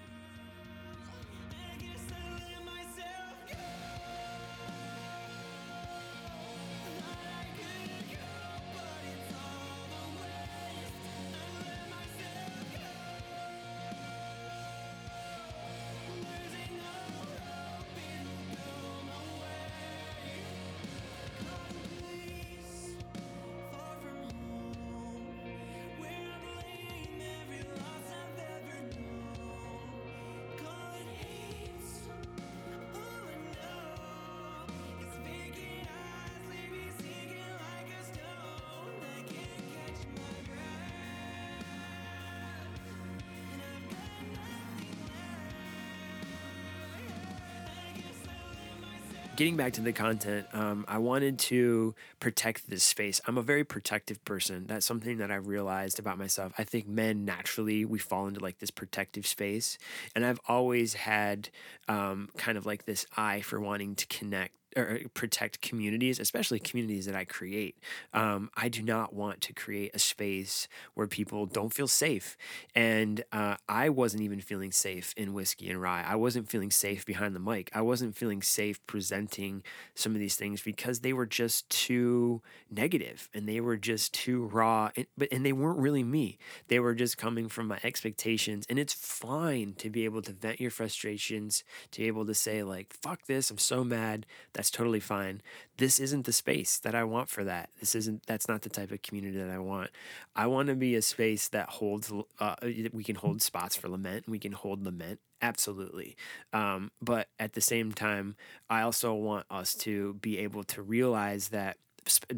[49.37, 53.21] Getting back to the content, um, I wanted to protect this space.
[53.27, 54.67] I'm a very protective person.
[54.67, 56.53] That's something that I've realized about myself.
[56.59, 59.79] I think men naturally we fall into like this protective space,
[60.15, 61.49] and I've always had
[61.89, 67.07] um, kind of like this eye for wanting to connect or protect communities, especially communities
[67.07, 67.79] that I create.
[68.13, 72.37] Um, I do not want to create a space where people don't feel safe.
[72.75, 76.05] And uh, I wasn't even feeling safe in Whiskey and Rye.
[76.07, 77.71] I wasn't feeling safe behind the mic.
[77.75, 79.63] I wasn't feeling safe presenting
[79.95, 84.45] some of these things because they were just too negative and they were just too
[84.47, 84.91] raw.
[84.97, 86.39] And, but and they weren't really me.
[86.69, 88.67] They were just coming from my expectations.
[88.69, 92.63] And it's fine to be able to vent your frustrations, to be able to say
[92.63, 93.51] like, "Fuck this!
[93.51, 95.43] I'm so mad." That's totally fine.
[95.77, 97.71] This isn't the space that I want for that.
[97.81, 98.27] This isn't.
[98.27, 99.91] That's not the type of community that I want.
[100.37, 102.13] I want to be a space that holds.
[102.39, 102.57] Uh,
[102.93, 104.29] we can hold spots for lament.
[104.29, 105.21] We can hold lament.
[105.41, 106.17] Absolutely.
[106.53, 108.37] Um, but at the same time,
[108.71, 111.79] I also want us to be able to realize that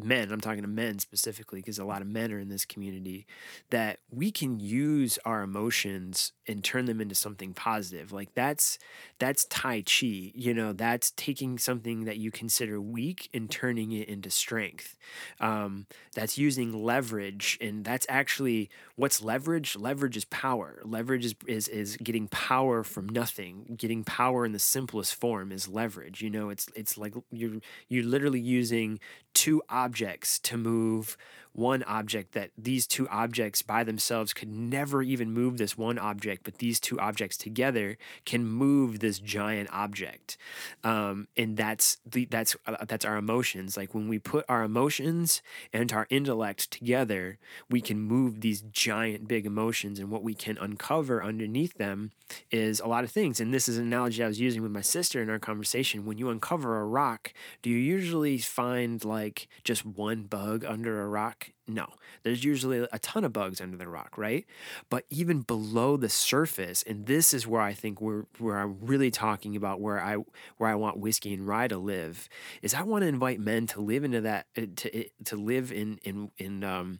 [0.03, 3.25] men, I'm talking to men specifically, because a lot of men are in this community,
[3.69, 8.11] that we can use our emotions and turn them into something positive.
[8.11, 8.77] Like that's
[9.19, 14.07] that's Tai Chi, you know, that's taking something that you consider weak and turning it
[14.07, 14.95] into strength.
[15.39, 19.75] Um, that's using leverage, and that's actually what's leverage?
[19.75, 20.81] Leverage is power.
[20.83, 23.75] Leverage is, is is getting power from nothing.
[23.77, 26.21] Getting power in the simplest form is leverage.
[26.21, 28.99] You know, it's it's like you're you're literally using
[29.33, 31.17] two objects to move
[31.55, 36.43] one object that these two objects by themselves could never even move this one object,
[36.43, 40.37] but these two objects together can move this giant object.
[40.83, 43.77] Um, and that's the that's uh, that's our emotions.
[43.77, 45.41] Like when we put our emotions
[45.71, 47.37] and our intellect together,
[47.69, 52.11] we can move these giant big emotions, and what we can uncover underneath them
[52.51, 53.39] is a lot of things.
[53.39, 56.05] And this is an analogy I was using with my sister in our conversation.
[56.05, 61.07] When you uncover a rock, do you usually find like just one bug under a
[61.07, 61.44] rock?
[61.67, 61.87] No,
[62.23, 64.45] there's usually a ton of bugs under the rock, right?
[64.89, 69.09] But even below the surface, and this is where I think we're where I'm really
[69.11, 70.17] talking about where I
[70.57, 72.29] where I want whiskey and rye to live,
[72.61, 75.99] is I want to invite men to live into that uh, to to live in
[76.03, 76.99] in in um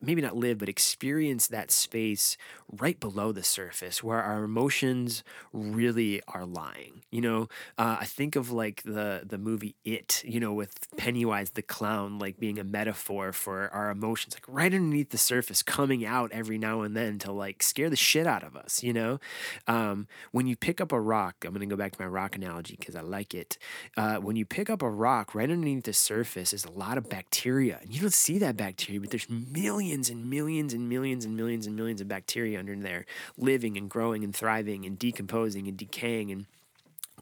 [0.00, 2.36] maybe not live, but experience that space
[2.70, 7.02] right below the surface where our emotions really are lying.
[7.10, 7.42] You know,
[7.78, 12.18] uh, I think of like the the movie It, you know, with Pennywise the clown,
[12.18, 16.58] like being a metaphor for our emotions, like right underneath the surface, coming out every
[16.58, 18.82] now and then to like scare the shit out of us.
[18.82, 19.20] You know,
[19.66, 22.76] um, when you pick up a rock, I'm gonna go back to my rock analogy
[22.78, 23.58] because I like it.
[23.96, 27.08] Uh, when you pick up a rock, right underneath the surface is a lot of
[27.08, 31.36] bacteria, and you don't see that bacteria, but there's millions and millions and millions and
[31.36, 35.76] millions and millions of bacteria under there, living and growing and thriving and decomposing and
[35.76, 36.46] decaying and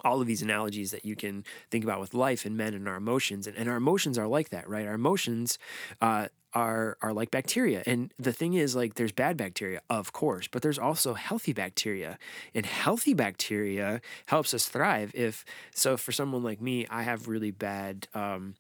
[0.04, 2.96] all of these analogies that you can think about with life and men and our
[2.96, 3.46] emotions.
[3.46, 4.87] And, and our emotions are like that right?
[4.87, 5.58] Our emotions
[6.00, 7.82] uh, are are like bacteria.
[7.87, 12.18] And the thing is like there's bad bacteria of course but there's also healthy bacteria.
[12.54, 17.50] And healthy bacteria helps us thrive if so for someone like me i have really
[17.50, 18.54] bad um,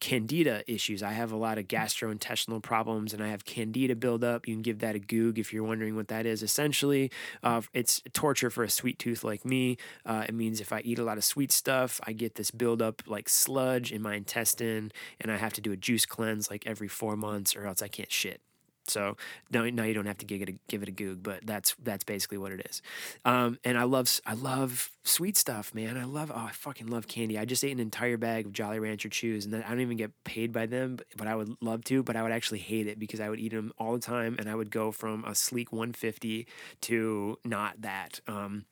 [0.00, 1.02] candida issues.
[1.02, 4.46] I have a lot of gastrointestinal problems and I have candida buildup.
[4.46, 6.42] You can give that a goog if you're wondering what that is.
[6.42, 7.10] Essentially,
[7.42, 9.76] uh, it's torture for a sweet tooth like me.
[10.04, 13.02] Uh, it means if I eat a lot of sweet stuff, I get this buildup
[13.06, 16.88] like sludge in my intestine and I have to do a juice cleanse like every
[16.88, 18.40] four months or else I can't shit.
[18.88, 19.16] So
[19.50, 21.74] now, now you don't have to give it a, give it a goog, but that's
[21.82, 22.82] that's basically what it is.
[23.24, 25.96] Um, and I love I love sweet stuff, man.
[25.96, 27.38] I love oh I fucking love candy.
[27.38, 30.12] I just ate an entire bag of Jolly Rancher chews, and I don't even get
[30.24, 32.02] paid by them, but, but I would love to.
[32.02, 34.48] But I would actually hate it because I would eat them all the time, and
[34.48, 36.46] I would go from a sleek 150
[36.82, 38.20] to not that.
[38.26, 38.64] Um,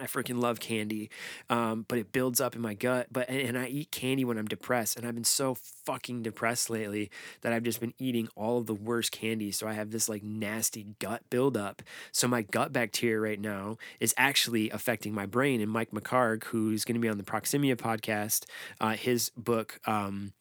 [0.00, 1.08] I freaking love candy,
[1.48, 3.08] um, but it builds up in my gut.
[3.12, 7.10] But and, I eat candy when I'm depressed, and I've been so fucking depressed lately
[7.42, 9.52] that I've just been eating all of the worst candy.
[9.52, 11.82] So I have this like nasty gut buildup.
[12.10, 15.60] So my gut bacteria right now is actually affecting my brain.
[15.60, 18.46] And Mike McHargue, who's going to be on the Proximia podcast,
[18.80, 19.78] uh, his book.
[19.86, 20.32] Um,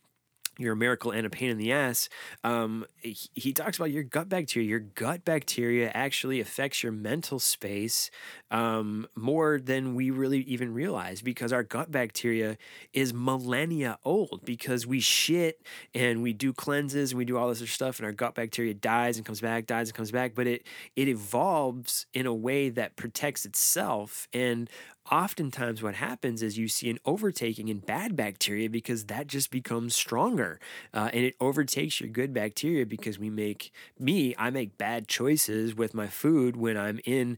[0.58, 2.10] you're a miracle and a pain in the ass.
[2.44, 4.68] Um, he, he talks about your gut bacteria.
[4.68, 8.12] Your gut bacteria actually affects your mental space
[8.52, 12.58] um, more than we really even realize because our gut bacteria
[12.94, 15.62] is millennia old because we shit
[15.96, 18.74] and we do cleanses and we do all this other stuff and our gut bacteria
[18.74, 20.36] dies and comes back, dies and comes back.
[20.36, 24.70] But it it evolves in a way that protects itself and
[25.12, 29.96] oftentimes what happens is you see an overtaking in bad bacteria because that just becomes
[29.96, 30.60] stronger
[30.94, 35.76] uh, and it overtakes your good bacteria because we make me i make bad choices
[35.76, 37.38] with my food when i'm in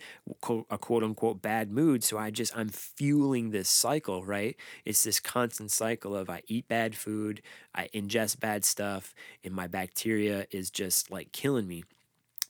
[0.70, 4.56] a quote unquote bad mood so i just i'm fueling this cycle right?
[4.86, 7.42] It's this constant cycle of i eat bad food
[7.74, 11.84] i ingest bad stuff and my bacteria is just like killing me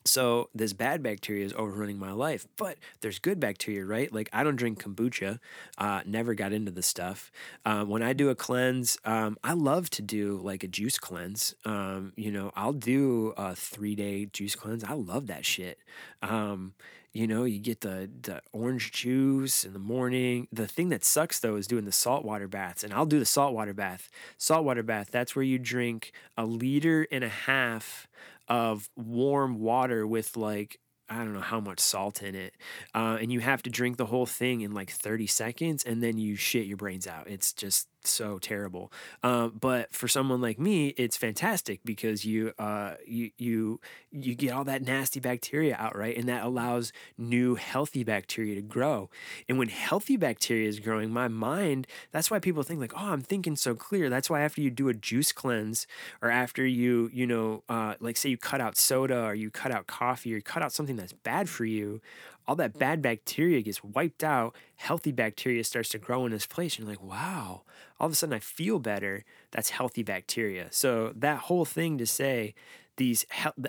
[0.05, 4.11] so this bad bacteria is overrunning my life, but there's good bacteria, right?
[4.13, 5.39] Like I don't drink kombucha.
[5.77, 7.31] Uh, never got into the stuff.
[7.65, 11.55] Uh, when I do a cleanse, um, I love to do like a juice cleanse.
[11.65, 14.83] Um, you know, I'll do a three day juice cleanse.
[14.83, 15.79] I love that shit.
[16.21, 16.73] Um,
[17.11, 20.49] you know, you get the the orange juice in the morning.
[20.51, 23.73] The thing that sucks though is doing the saltwater baths, and I'll do the saltwater
[23.73, 24.09] bath.
[24.37, 25.09] Saltwater bath.
[25.11, 28.05] That's where you drink a liter and a half
[28.47, 32.55] of warm water with like I don't know how much salt in it,
[32.95, 36.17] uh, and you have to drink the whole thing in like thirty seconds, and then
[36.17, 37.27] you shit your brains out.
[37.27, 38.91] It's just so terrible.
[39.23, 43.79] Uh, but for someone like me, it's fantastic because you uh, you you
[44.11, 48.61] you get all that nasty bacteria out, right, and that allows new healthy bacteria to
[48.61, 49.09] grow.
[49.47, 51.87] And when healthy bacteria is growing, my mind.
[52.11, 54.09] That's why people think like, oh, I'm thinking so clear.
[54.09, 55.87] That's why after you do a juice cleanse,
[56.21, 59.71] or after you you know, uh, like say you cut out soda or you cut
[59.71, 62.01] out coffee or you cut out something that's bad for you
[62.47, 62.79] all that mm-hmm.
[62.79, 66.77] bad bacteria gets wiped out, healthy bacteria starts to grow in its place.
[66.77, 67.63] And you're like, wow,
[67.99, 69.23] all of a sudden I feel better.
[69.51, 70.67] That's healthy bacteria.
[70.71, 72.53] So that whole thing to say
[72.97, 73.65] these he-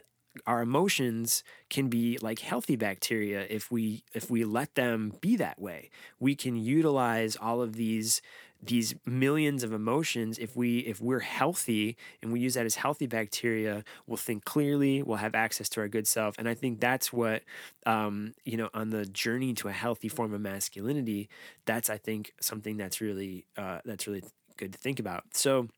[0.47, 5.61] our emotions can be like healthy bacteria if we if we let them be that
[5.61, 5.91] way.
[6.19, 8.21] We can utilize all of these
[8.63, 13.07] these millions of emotions if we if we're healthy and we use that as healthy
[13.07, 16.35] bacteria we'll think clearly we'll have access to our good self.
[16.39, 17.43] And i think that's what
[17.85, 21.29] um, you know on the journey to a healthy form of masculinity
[21.65, 24.23] that's i think something that's really uh, that's really
[24.57, 25.25] good to think about.
[25.35, 25.69] So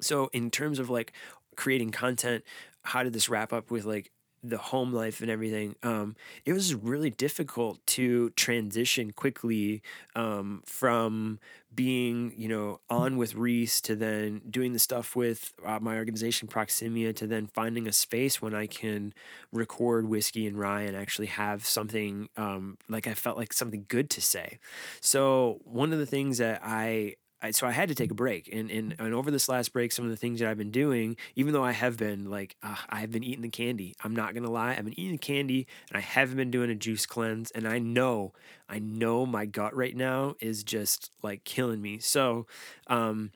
[0.00, 1.12] so in terms of like
[1.56, 2.42] creating content
[2.82, 4.10] how did this wrap up with like
[4.44, 9.82] the home life and everything um, it was really difficult to transition quickly
[10.14, 11.38] um, from
[11.74, 16.46] being you know on with reese to then doing the stuff with uh, my organization
[16.46, 19.12] proximia to then finding a space when i can
[19.50, 24.10] record whiskey and rye and actually have something um, like i felt like something good
[24.10, 24.58] to say.
[25.00, 27.14] So one of the things that i
[27.44, 28.48] I, so I had to take a break.
[28.52, 31.16] And, and and over this last break, some of the things that I've been doing,
[31.36, 33.94] even though I have been like uh, I have been eating the candy.
[34.02, 36.74] I'm not gonna lie, I've been eating the candy, and I haven't been doing a
[36.74, 37.50] juice cleanse.
[37.50, 38.32] And I know,
[38.66, 41.98] I know my gut right now is just like killing me.
[41.98, 42.46] So,
[42.86, 43.30] um,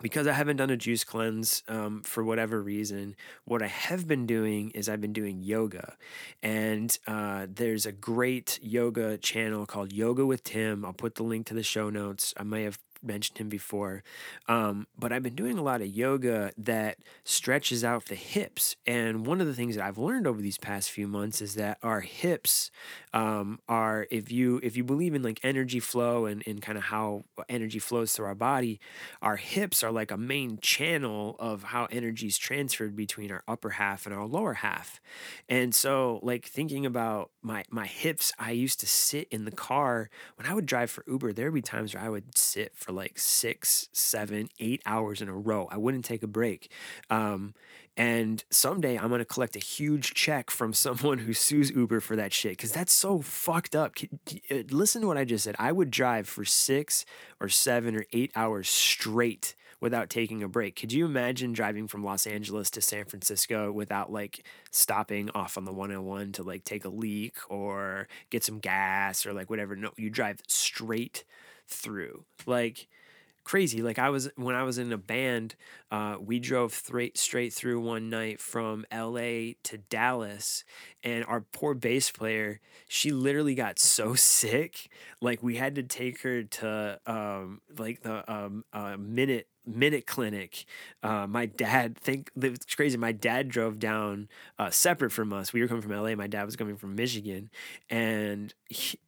[0.00, 4.26] because I haven't done a juice cleanse um, for whatever reason, what I have been
[4.26, 5.96] doing is I've been doing yoga.
[6.42, 10.84] And uh, there's a great yoga channel called Yoga with Tim.
[10.84, 12.34] I'll put the link to the show notes.
[12.36, 14.02] I may have mentioned him before.
[14.48, 18.76] Um, but I've been doing a lot of yoga that stretches out the hips.
[18.86, 21.78] And one of the things that I've learned over these past few months is that
[21.82, 22.70] our hips
[23.12, 26.84] um, are, if you if you believe in like energy flow and, and kind of
[26.84, 28.80] how energy flows through our body,
[29.22, 33.70] our hips are like a main channel of how energy is transferred between our upper
[33.70, 35.00] half and our lower half.
[35.48, 40.10] And so like thinking about my my hips, I used to sit in the car
[40.36, 43.18] when I would drive for Uber, there'd be times where I would sit for like
[43.18, 45.68] six, seven, eight hours in a row.
[45.70, 46.70] I wouldn't take a break.
[47.10, 47.54] Um,
[47.96, 52.32] and someday I'm gonna collect a huge check from someone who sues Uber for that
[52.32, 53.96] shit because that's so fucked up.
[54.50, 55.56] Uh, Listen to what I just said.
[55.58, 57.04] I would drive for six
[57.40, 60.76] or seven or eight hours straight without taking a break.
[60.76, 65.64] Could you imagine driving from Los Angeles to San Francisco without like stopping off on
[65.64, 69.76] the 101 to like take a leak or get some gas or like whatever?
[69.76, 71.24] No, you drive straight
[71.68, 72.24] through.
[72.46, 72.88] Like
[73.46, 73.80] crazy.
[73.80, 75.54] Like I was when I was in a band,
[75.90, 79.56] uh, we drove straight straight through one night from L.A.
[79.64, 80.64] to Dallas,
[81.02, 84.88] and our poor bass player, she literally got so sick,
[85.22, 90.64] like we had to take her to um, like the um, uh, minute minute clinic
[91.02, 95.52] uh, my dad think it's crazy my dad drove down uh, separate from us.
[95.52, 97.50] We were coming from la my dad was coming from michigan
[97.90, 98.98] and he,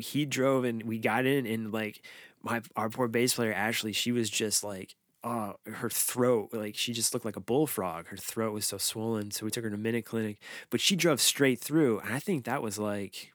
[0.00, 2.02] he drove and we got in and like
[2.42, 6.94] my our poor bass player Ashley, she was just like uh her throat like she
[6.94, 8.06] just looked like a bullfrog.
[8.06, 10.38] Her throat was so swollen so we took her to minute clinic
[10.70, 12.00] but she drove straight through.
[12.00, 13.32] And i think that was like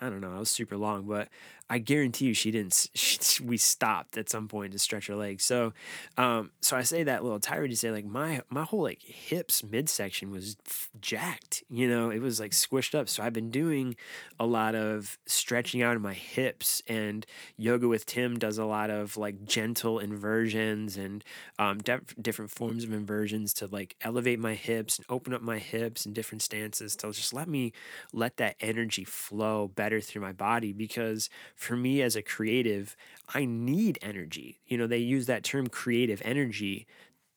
[0.00, 1.28] i don't know it was super long but
[1.70, 5.44] i guarantee you she didn't she, we stopped at some point to stretch her legs.
[5.44, 5.72] So
[6.18, 9.62] um so i say that little tirade to say like my my whole like hips
[9.64, 12.10] midsection was f- jacked you know?
[12.10, 13.08] It was like squished up.
[13.08, 13.96] So i've been doing
[14.38, 17.24] a lot of stretching out of my hips and
[17.56, 21.24] yoga with tim does a lot of like gentle inversions and
[21.58, 25.58] um, def- different forms of inversions to like elevate my hips and open up my
[25.58, 27.72] hips in different stances to just let me
[28.12, 32.96] let that energy flow better through my body because for me as a creative
[33.34, 34.60] i need energy.
[34.66, 36.86] You know they use that term creative energy.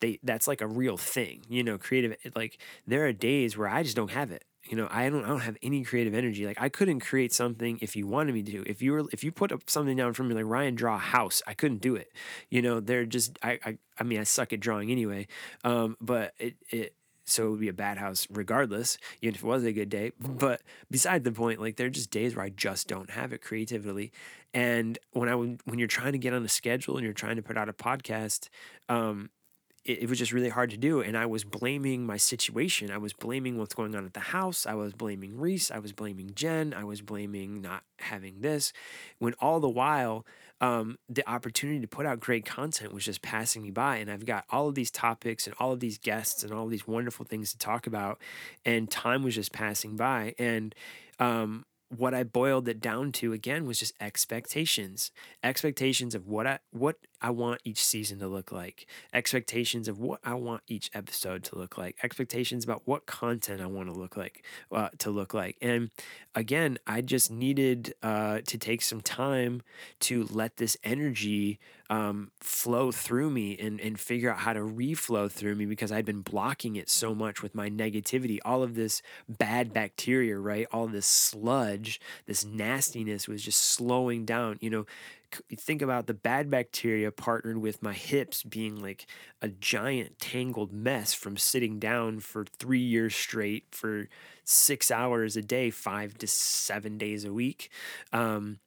[0.00, 3.82] They that's like a real thing you know creative like there are days where i
[3.82, 4.44] just don't have it.
[4.64, 6.46] You know i don't i don't have any creative energy.
[6.46, 8.62] Like i couldn't create something if you wanted me to.
[8.66, 10.98] If you were if you put up something down for me like ryan draw a
[10.98, 12.12] house i couldn't do it.
[12.50, 15.26] You know they're just i i, I mean i suck at drawing anyway.
[15.64, 16.94] Um but it it
[17.28, 20.12] so it would be a bad house regardless, even if it was a good day.
[20.18, 23.42] But beside the point, like there are just days where I just don't have it
[23.42, 24.12] creatively.
[24.54, 27.36] And when I would, when you're trying to get on a schedule and you're trying
[27.36, 28.48] to put out a podcast,
[28.88, 29.30] um,
[29.84, 31.00] it, it was just really hard to do.
[31.00, 32.90] And I was blaming my situation.
[32.90, 34.66] I was blaming what's going on at the house.
[34.66, 35.70] I was blaming Reese.
[35.70, 36.74] I was blaming Jen.
[36.74, 38.72] I was blaming not having this.
[39.18, 40.24] When all the while,
[40.60, 43.96] um, the opportunity to put out great content was just passing me by.
[43.96, 46.70] And I've got all of these topics and all of these guests and all of
[46.70, 48.20] these wonderful things to talk about.
[48.64, 50.34] And time was just passing by.
[50.38, 50.74] And
[51.20, 51.64] um,
[51.96, 55.10] what I boiled it down to again was just expectations.
[55.42, 58.86] Expectations of what I what I want each season to look like.
[59.12, 61.96] Expectations of what I want each episode to look like.
[62.02, 65.56] Expectations about what content I want to look like uh, to look like.
[65.60, 65.90] And
[66.34, 69.62] again, I just needed uh, to take some time
[70.00, 71.58] to let this energy
[71.90, 76.04] um, flow through me and, and figure out how to reflow through me because I'd
[76.04, 78.38] been blocking it so much with my negativity.
[78.44, 80.66] All of this bad bacteria, right?
[80.70, 84.58] All this sludge, this nastiness was just slowing down.
[84.60, 84.86] You know,
[85.56, 89.06] think about the bad bacteria partnered with my hips being like
[89.42, 94.08] a giant tangled mess from sitting down for three years straight for
[94.44, 97.70] six hours a day, five to seven days a week.
[98.12, 98.58] Um,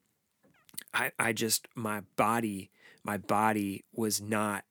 [0.93, 2.70] I, I just my body
[3.03, 4.64] my body was not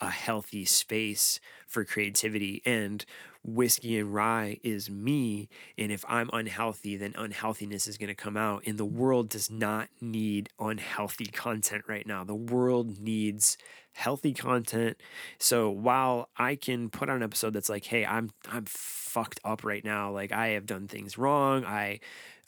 [0.00, 3.04] a healthy space for creativity and
[3.42, 5.48] whiskey and rye is me
[5.78, 9.50] and if i'm unhealthy then unhealthiness is going to come out and the world does
[9.50, 12.24] not need unhealthy content right now.
[12.24, 13.56] The world needs
[13.92, 14.96] healthy content.
[15.38, 19.64] So while i can put on an episode that's like hey i'm i'm fucked up
[19.64, 22.00] right now like i have done things wrong i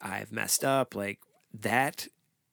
[0.03, 1.19] i've messed up like
[1.55, 2.07] that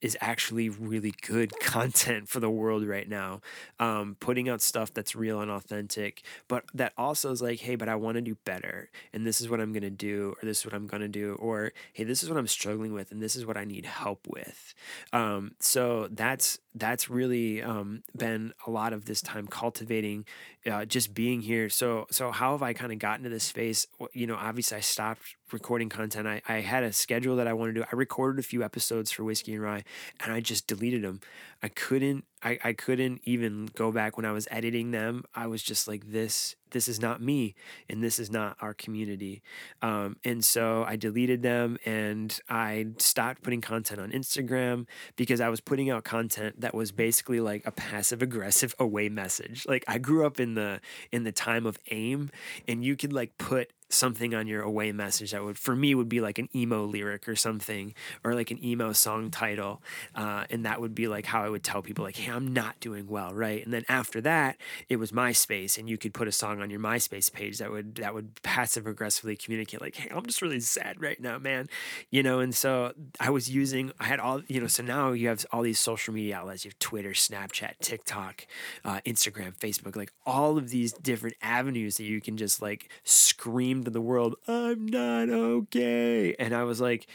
[0.05, 3.41] is actually really good content for the world right now.
[3.79, 7.89] Um, putting out stuff that's real and authentic, but that also is like, hey, but
[7.89, 10.65] I want to do better, and this is what I'm gonna do, or this is
[10.65, 13.47] what I'm gonna do, or hey, this is what I'm struggling with, and this is
[13.47, 14.75] what I need help with.
[15.11, 20.25] Um, so that's that's really um, been a lot of this time cultivating,
[20.69, 21.69] uh, just being here.
[21.69, 23.87] So so how have I kind of gotten to this space?
[24.13, 26.27] You know, obviously I stopped recording content.
[26.27, 27.85] I, I had a schedule that I wanted to do.
[27.91, 29.83] I recorded a few episodes for Whiskey and Rye,
[30.19, 31.21] and I just deleted them.
[31.63, 35.23] I couldn't I, I couldn't even go back when I was editing them.
[35.33, 37.55] I was just like this this is not me
[37.89, 39.41] and this is not our community.
[39.81, 44.85] Um, and so I deleted them and I stopped putting content on Instagram
[45.15, 49.65] because I was putting out content that was basically like a passive aggressive away message.
[49.65, 50.81] Like I grew up in the
[51.11, 52.29] in the time of AIM
[52.67, 56.09] and you could like put something on your away message that would for me would
[56.09, 59.81] be like an emo lyric or something or like an emo song title
[60.15, 62.79] uh, and that would be like how i would tell people like hey i'm not
[62.79, 63.63] doing well right?
[63.63, 64.57] And then after that
[64.89, 67.95] it was myspace and you could put a song on your myspace page that would
[67.95, 71.69] that would passive aggressively communicate like hey i'm just really sad right now man
[72.09, 72.39] you know?
[72.39, 75.61] And so i was using i had all you know so now you have all
[75.61, 76.65] these social media outlets.
[76.65, 78.47] You have twitter snapchat tiktok
[78.83, 83.74] uh, instagram facebook like all of these different avenues that you can just like scream
[83.83, 86.35] to the world i'm not okay.
[86.39, 87.07] And i was like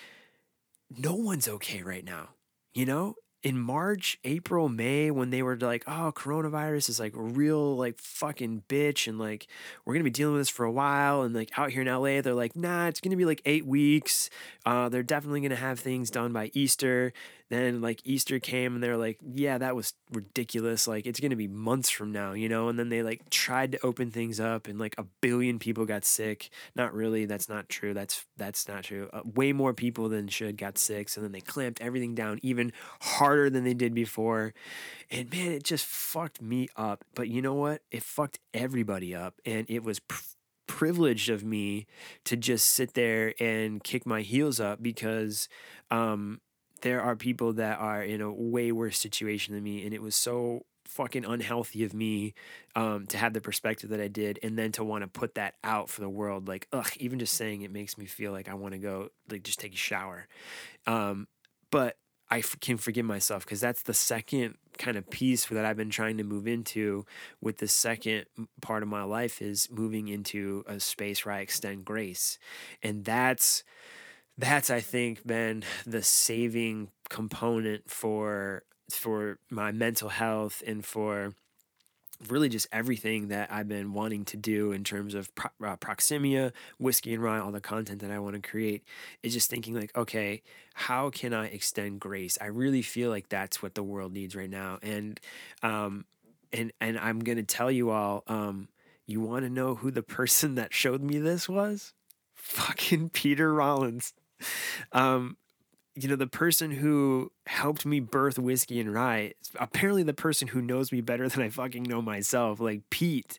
[0.99, 2.31] no one's okay right now.
[2.75, 7.23] You know in march april may when they were like oh coronavirus is like a
[7.23, 9.47] real like fucking bitch and like
[9.85, 12.21] we're gonna be dealing with this for a while and like out here in la
[12.21, 14.29] they're like nah it's gonna be like eight weeks.
[14.67, 17.13] Uh, they're definitely gonna have things done by easter
[17.51, 20.89] then like easter came and they're like yeah that was ridiculous.
[20.89, 22.69] Like it's gonna be months from now you know?
[22.69, 26.05] And then they like tried to open things up and like a billion people got
[26.05, 26.51] sick.
[26.75, 27.93] Not really that's not true.
[27.93, 29.09] That's that's not true.
[29.13, 31.09] Uh, way more people than should got sick.
[31.09, 34.55] So then they clamped everything down even harder than they did before.
[35.11, 37.05] And man it just fucked me up.
[37.15, 37.83] But you know what?
[37.91, 39.41] It fucked everybody up.
[39.45, 40.23] And it was pr-
[40.67, 41.85] privileged of me
[42.25, 45.49] to just sit there and kick my heels up because
[45.91, 46.41] um
[46.83, 50.17] there are people that are in a way worse situation than me and it was
[50.17, 52.35] so fucking unhealthy of me
[52.75, 55.55] um, to have the perspective that I did and then to want to put that
[55.63, 58.55] out for the world like ugh even just saying it makes me feel like I
[58.55, 60.27] want to go like just take a shower.
[60.87, 61.29] Um,
[61.71, 61.97] but
[62.31, 65.91] I f- can forgive myself because that's the second kind of piece that I've been
[65.91, 67.05] trying to move into
[67.41, 68.27] with the second
[68.63, 72.39] part of my life is moving into a space where I extend grace.
[72.83, 73.65] And that's
[74.41, 81.35] that's I think been the saving component for for my mental health and for
[82.29, 86.53] really just everything that I've been wanting to do in terms of pro- uh, Proximia,
[86.79, 88.83] whiskey and rye, all the content that I want to create
[89.23, 90.43] is just thinking like, okay,
[90.75, 92.37] how can I extend grace?
[92.41, 95.21] I really feel like that's what the world needs right now, and
[95.63, 96.05] um,
[96.53, 98.69] and and I'm gonna tell you all, um,
[99.07, 101.93] you want to know who the person that showed me this was?
[102.35, 104.15] Fucking Peter Rollins
[104.93, 105.37] um,
[105.97, 110.63] you know, the person who helped me birth whiskey and rye, apparently the person who
[110.63, 113.39] knows me better than I fucking know myself, like Pete.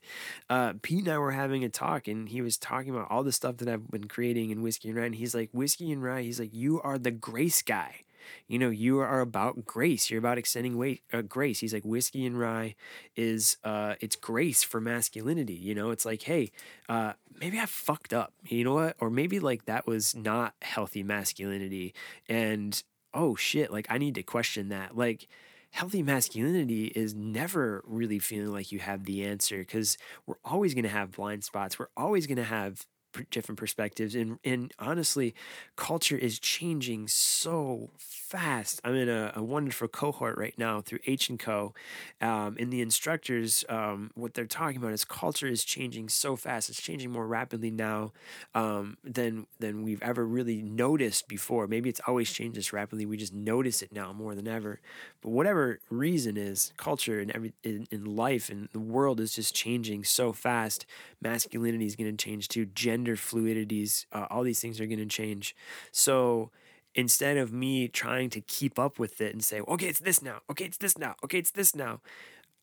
[0.49, 3.31] Uh, Pete and I were having a talk, and he was talking about all the
[3.31, 5.05] stuff that I've been creating in whiskey and rye.
[5.05, 6.23] And he's like, whiskey and rye.
[6.23, 8.01] He's like, you are the grace guy.
[8.47, 10.09] You know, you are about grace.
[10.09, 11.59] You're about extending weight, uh, grace.
[11.59, 12.75] He's like, whiskey and rye
[13.15, 15.53] is, uh, it's grace for masculinity.
[15.53, 16.51] You know, it's like, hey,
[16.89, 18.33] uh, maybe I fucked up.
[18.45, 18.95] You know what?
[18.99, 21.93] Or maybe like that was not healthy masculinity.
[22.27, 22.81] And
[23.13, 24.95] oh shit, like I need to question that.
[24.95, 25.27] Like,
[25.71, 30.83] healthy masculinity is never really feeling like you have the answer because we're always going
[30.83, 31.79] to have blind spots.
[31.79, 32.85] We're always going to have
[33.29, 35.33] different perspectives and and honestly
[35.75, 38.79] culture is changing so fast.
[38.83, 41.73] I'm in a, a wonderful cohort right now through h and co
[42.21, 46.69] um, and the instructors um, what they're talking about is culture is changing so fast.
[46.69, 48.11] It's changing more rapidly now
[48.53, 51.67] um, than than we've ever really noticed before.
[51.67, 53.05] Maybe it's always changed this rapidly.
[53.05, 54.79] We just notice it now more than ever.
[55.21, 59.53] But whatever reason is culture and every in, in life and the world is just
[59.55, 60.85] changing so fast.
[61.21, 62.65] Masculinity is going to change too.
[62.65, 65.55] Gender fluidities uh, all these things are going to change.
[65.91, 66.51] So
[66.93, 70.39] instead of me trying to keep up with it and say okay it's this now
[70.49, 72.01] okay it's this now okay it's this now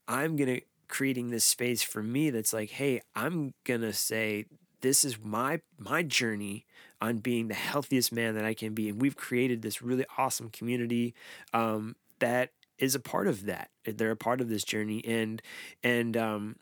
[0.06, 4.44] i'm going to creating this space for me that's like hey i'm going to say
[4.82, 6.66] this is my my journey
[7.00, 10.50] on being the healthiest man that i can be and we've created this really awesome
[10.50, 11.14] community
[11.54, 13.70] um, that is a part of that.
[13.84, 15.42] They're a part of this journey and
[15.82, 16.56] and um,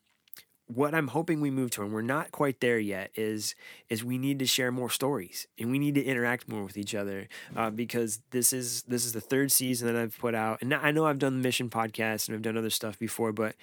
[0.66, 3.54] what I'm hoping we move to, and we're not quite there yet, is
[3.88, 6.94] is we need to share more stories and we need to interact more with each
[6.94, 10.74] other uh, because this is this is the third season that I've put out, and
[10.74, 13.54] I know I've done the Mission podcast and I've done other stuff before, but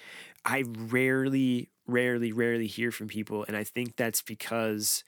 [0.44, 5.04] I rarely, rarely, rarely hear from people, and I think that's because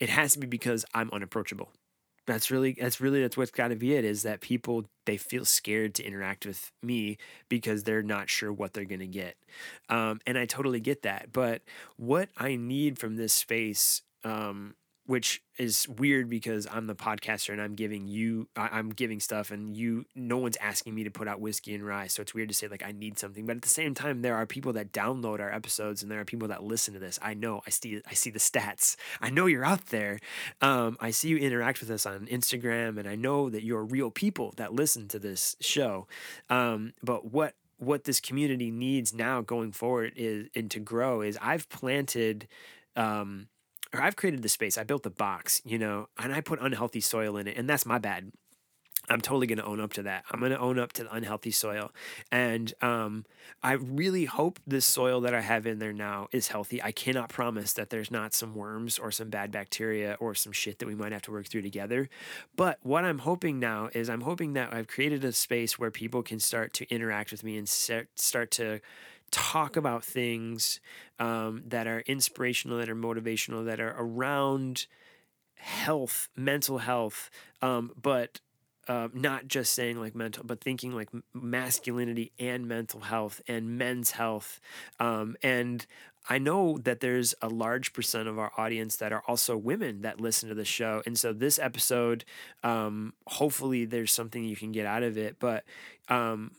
[0.00, 1.70] it has to be because I'm unapproachable.
[2.26, 5.44] That's really that's really that's what's got to be it is that people they feel
[5.44, 7.18] scared to interact with me
[7.50, 9.36] because they're not sure what they're gonna get,
[9.90, 11.32] um, and I totally get that.
[11.32, 11.62] But
[11.96, 14.74] what I need from this space, um,
[15.06, 19.76] which is weird because I'm the podcaster and I'm giving you I'm giving stuff and
[19.76, 22.54] you no one's asking me to put out whiskey and rye, so it's weird to
[22.54, 23.46] say like I need something.
[23.46, 26.24] But at the same time, there are people that download our episodes and there are
[26.24, 27.18] people that listen to this.
[27.22, 28.96] I know I see I see the stats.
[29.20, 30.18] I know you're out there.
[30.60, 34.10] Um, I see you interact with us on Instagram, and I know that you're real
[34.10, 36.06] people that listen to this show.
[36.48, 41.38] Um, but what what this community needs now going forward is and to grow is
[41.42, 42.48] I've planted
[42.96, 43.48] um
[43.94, 44.76] or I've created the space.
[44.76, 47.86] I built the box, you know, and I put unhealthy soil in it, and that's
[47.86, 48.32] my bad.
[49.10, 50.24] I'm totally going to own up to that.
[50.30, 51.92] I'm going to own up to the unhealthy soil.
[52.32, 53.26] And um,
[53.62, 56.82] I really hope this soil that I have in there now is healthy.
[56.82, 60.78] I cannot promise that there's not some worms or some bad bacteria or some shit
[60.78, 62.08] that we might have to work through together.
[62.56, 66.22] But what I'm hoping now is I'm hoping that I've created a space where people
[66.22, 68.80] can start to interact with me and start to
[69.30, 70.80] talk about things
[71.18, 74.86] um, that are inspirational, that are motivational, that are around
[75.56, 77.30] health, mental health,
[77.62, 78.40] um, but
[78.88, 84.12] uh, not just saying like mental, but thinking like masculinity and mental health and men's
[84.12, 84.60] health.
[85.00, 85.86] Um, and
[86.28, 90.20] I know that there's a large percent of our audience that are also women that
[90.20, 91.02] listen to the show.
[91.04, 92.24] And so this episode,
[92.62, 95.36] um, hopefully there's something you can get out of it.
[95.38, 95.64] But
[96.08, 96.52] um,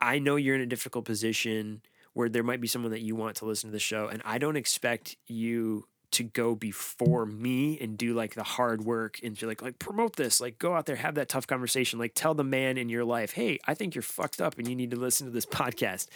[0.00, 1.82] I know you're in a difficult position
[2.14, 4.38] where there might be someone that you want to listen to the show, and I
[4.38, 9.48] don't expect you to go before me and do like the hard work and feel
[9.48, 12.44] like like promote this, like go out there, have that tough conversation, like tell the
[12.44, 15.26] man in your life, hey, I think you're fucked up and you need to listen
[15.26, 16.08] to this podcast.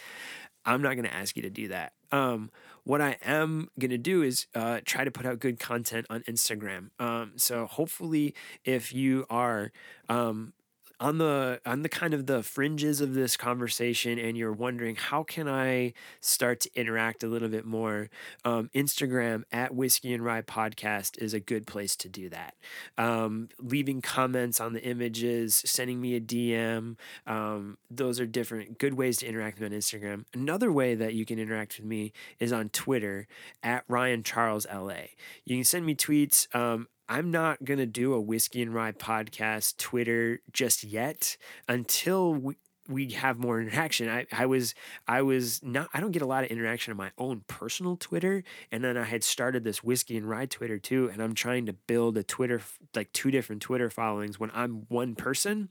[0.65, 1.93] I'm not going to ask you to do that.
[2.11, 2.49] Um,
[2.83, 6.21] what I am going to do is uh, try to put out good content on
[6.21, 6.89] Instagram.
[6.99, 8.33] Um, so hopefully,
[8.63, 9.71] if you are
[10.09, 10.53] um,
[10.99, 15.23] on the on the kind of the fringes of this conversation and you're wondering how
[15.23, 18.09] can i start to interact a little bit more?
[18.43, 22.55] Um, instagram at whiskey and rye podcast is a good place to do that.
[22.97, 26.95] Um, leaving comments on the images sending me a dm
[27.27, 30.25] um, those are different good ways to interact with me on instagram.
[30.33, 33.27] Another way that you can interact with me is on twitter
[33.63, 34.95] at ryan charles la
[35.43, 38.91] you can send me tweets um, I'm not going to do a Whiskey and Rye
[38.91, 41.37] podcast Twitter just yet
[41.67, 42.55] until we,
[42.87, 44.09] we have more interaction.
[44.09, 44.75] I, I was
[45.07, 48.43] I was not I don't get a lot of interaction on my own personal Twitter,
[48.71, 51.73] and then I had started this whiskey and rye Twitter too, and I'm trying to
[51.73, 52.61] build a Twitter
[52.95, 55.69] like two different Twitter followings when I'm one person,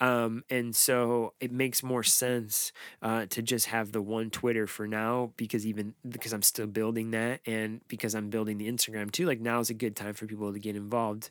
[0.00, 4.86] um, and so it makes more sense uh, to just have the one Twitter for
[4.86, 9.26] now because even because I'm still building that, and because I'm building the Instagram too.
[9.26, 11.30] Like now is a good time for people to get involved.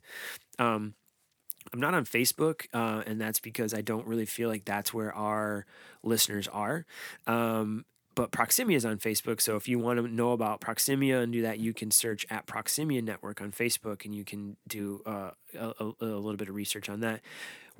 [0.59, 0.93] Um,
[1.73, 5.13] I'm not on Facebook, uh, and that's because I don't really feel like that's where
[5.13, 5.65] our
[6.03, 6.85] listeners are.
[7.27, 11.31] Um, but Proximia is on Facebook, so if you want to know about Proximia and
[11.31, 15.31] do that, you can search at Proximia Network on Facebook, and you can do uh,
[15.57, 17.21] a, a, a little bit of research on that.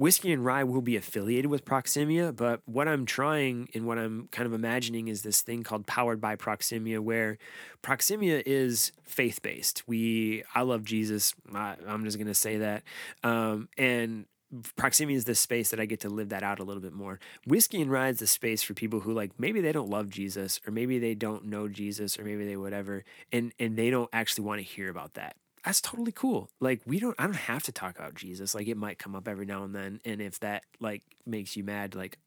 [0.01, 4.29] Whiskey and Rye will be affiliated with Proximia, but what I'm trying and what I'm
[4.31, 7.37] kind of imagining is this thing called Powered by Proximia, where
[7.83, 9.83] Proximia is faith based.
[9.87, 11.35] We, I love Jesus.
[11.53, 12.81] I, I'm just gonna say that,
[13.23, 14.25] um, and
[14.75, 17.19] Proximia is the space that I get to live that out a little bit more.
[17.45, 20.59] Whiskey and Rye is the space for people who like maybe they don't love Jesus
[20.65, 24.45] or maybe they don't know Jesus or maybe they whatever and and they don't actually
[24.45, 25.35] want to hear about that.
[25.63, 26.49] That's totally cool.
[26.59, 28.55] Like we don't I don't have to talk about Jesus.
[28.55, 31.63] Like it might come up every now and then and if that like makes you
[31.63, 32.17] mad like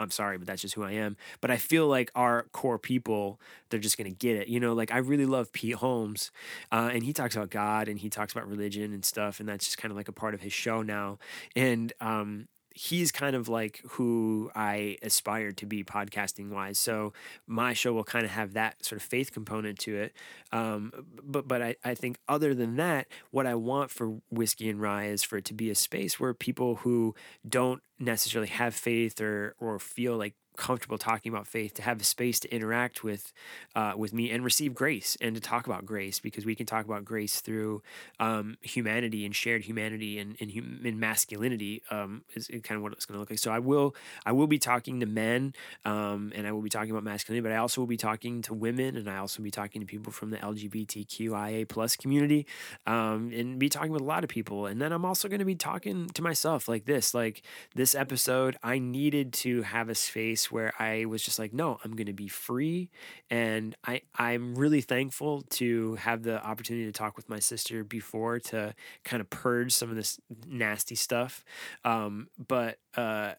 [0.00, 1.18] I'm sorry, but that's just who I am.
[1.42, 3.38] But I feel like our core people,
[3.68, 4.48] they're just gonna get it.
[4.48, 6.30] You know, like I really love Pete Holmes,
[6.72, 9.66] uh, and he talks about God and he talks about religion and stuff, and that's
[9.66, 11.18] just kind of like a part of his show now.
[11.54, 16.78] And um, he's kind of like who I aspire to be podcasting wise.
[16.78, 17.12] So
[17.46, 20.12] my show will kind of have that sort of faith component to it.
[20.52, 20.92] Um,
[21.22, 25.06] but but I, I think other than that, what I want for whiskey and rye
[25.06, 27.14] is for it to be a space where people who
[27.48, 32.04] don't necessarily have faith or or feel like comfortable talking about faith, to have a
[32.04, 33.32] space to interact with
[33.74, 36.84] uh, with me and receive grace, and to talk about grace because we can talk
[36.84, 37.82] about grace through
[38.20, 42.92] um, humanity and shared humanity and and, hum- and masculinity um, is kind of what
[42.92, 43.38] it's going to look like.
[43.38, 43.94] So I will
[44.26, 45.54] I will be talking to men
[45.84, 48.54] um, and I will be talking about masculinity, but I also will be talking to
[48.54, 52.46] women and I also will be talking to people from the LGBTQIA plus community
[52.86, 54.66] um, and be talking with a lot of people.
[54.66, 57.42] And then I'm also going to be talking to myself like this, like
[57.74, 61.96] this episode, I needed to have a space where I was just like, no, I'm
[61.96, 62.90] going to be free.
[63.30, 68.38] And I, I'm really thankful to have the opportunity to talk with my sister before
[68.40, 68.74] to
[69.04, 71.44] kind of purge some of this nasty stuff.
[71.84, 73.34] Um, but, uh,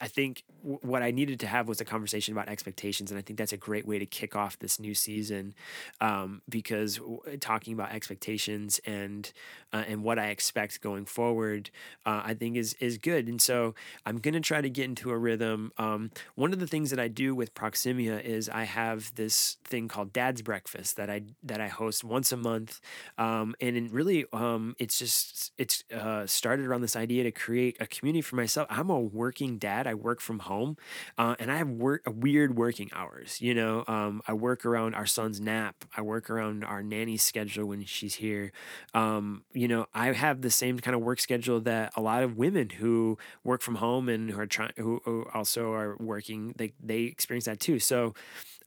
[0.00, 3.22] I think w- what I needed to have was a conversation about expectations, and I
[3.22, 5.54] think that's a great way to kick off this new season,
[6.00, 9.32] um, because w- talking about expectations and
[9.72, 11.70] uh, and what I expect going forward,
[12.04, 13.28] uh, I think is is good.
[13.28, 13.74] And so
[14.04, 15.72] I'm gonna try to get into a rhythm.
[15.78, 19.88] Um, one of the things that I do with Proximia is I have this thing
[19.88, 22.80] called Dad's Breakfast that I that I host once a month,
[23.18, 27.86] um, and really um, it's just it's uh, started around this idea to create a
[27.86, 28.66] community for myself.
[28.70, 29.75] I'm a working dad.
[29.84, 30.76] I work from home,
[31.18, 33.40] uh, and I have work weird working hours.
[33.40, 35.84] You know, um, I work around our son's nap.
[35.96, 38.52] I work around our nanny's schedule when she's here.
[38.94, 42.36] Um, you know, I have the same kind of work schedule that a lot of
[42.36, 46.72] women who work from home and who are trying, who, who also are working, they
[46.82, 47.78] they experience that too.
[47.78, 48.14] So.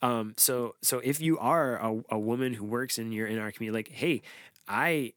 [0.02, 3.52] Um, so so if you are a, a woman who works and you're in our
[3.52, 4.22] community, like, hey,
[4.68, 5.14] I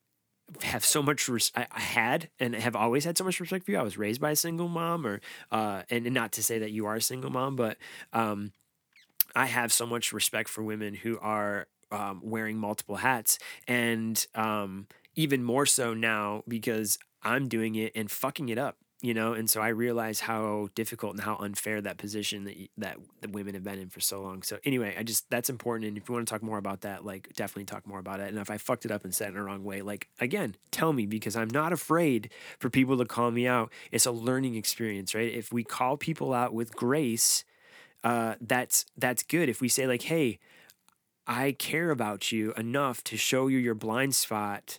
[0.62, 3.78] have so much res- I, had and have always had so much respect for you.
[3.78, 6.72] I was raised by a single mom, or uh, and, and not to say that
[6.72, 7.76] you are a single mom, but
[8.12, 8.52] um,
[9.34, 14.86] I have so much respect for women who are um, wearing multiple hats, and um,
[15.14, 18.76] even more so now because I'm doing it and fucking it up.
[19.04, 22.98] You know, and so I realize how difficult and how unfair that position that that
[23.20, 24.44] the women have been in for so long.
[24.44, 25.88] So anyway, I just that's important.
[25.88, 28.28] And if you want to talk more about that, like definitely talk more about it.
[28.28, 30.54] And if I fucked it up and said it in the wrong way, like again,
[30.70, 32.30] tell me because I'm not afraid
[32.60, 33.72] for people to call me out.
[33.90, 35.32] It's a learning experience, right?
[35.34, 37.44] If we call people out with grace,
[38.04, 39.48] uh, that's that's good.
[39.48, 40.38] If we say like, hey,
[41.26, 44.78] I care about you enough to show you your blind spot.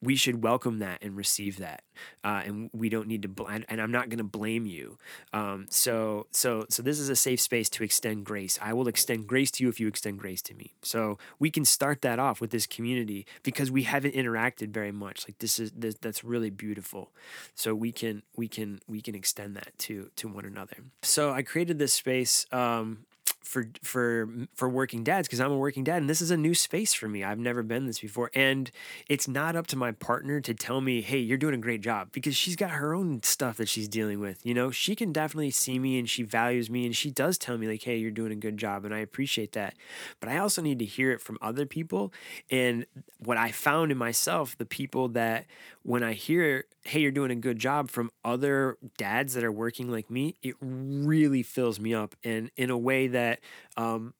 [0.00, 1.82] We should welcome that and receive that,
[2.22, 3.28] uh, and we don't need to.
[3.28, 4.98] Bl- and I'm not going to blame you.
[5.32, 8.58] Um, so so so this is a safe space to extend grace.
[8.62, 10.74] I will extend grace to you if you extend grace to me.
[10.82, 15.26] So we can start that off with this community because we haven't interacted very much.
[15.26, 17.10] Like this is this, that's really beautiful.
[17.54, 20.76] So we can we can we can extend that to to one another.
[21.02, 22.46] So I created this space.
[22.52, 23.06] Um,
[23.42, 26.54] for for for working dads because I'm a working dad and this is a new
[26.54, 27.24] space for me.
[27.24, 28.70] I've never been this before and
[29.08, 32.10] it's not up to my partner to tell me, "Hey, you're doing a great job"
[32.12, 34.70] because she's got her own stuff that she's dealing with, you know?
[34.70, 37.82] She can definitely see me and she values me and she does tell me like,
[37.82, 39.74] "Hey, you're doing a good job" and I appreciate that.
[40.20, 42.12] But I also need to hear it from other people
[42.50, 42.86] and
[43.18, 45.46] what I found in myself, the people that
[45.82, 49.90] when I hear, "Hey, you're doing a good job" from other dads that are working
[49.90, 53.27] like me, it really fills me up and in a way that
[53.76, 54.14] um,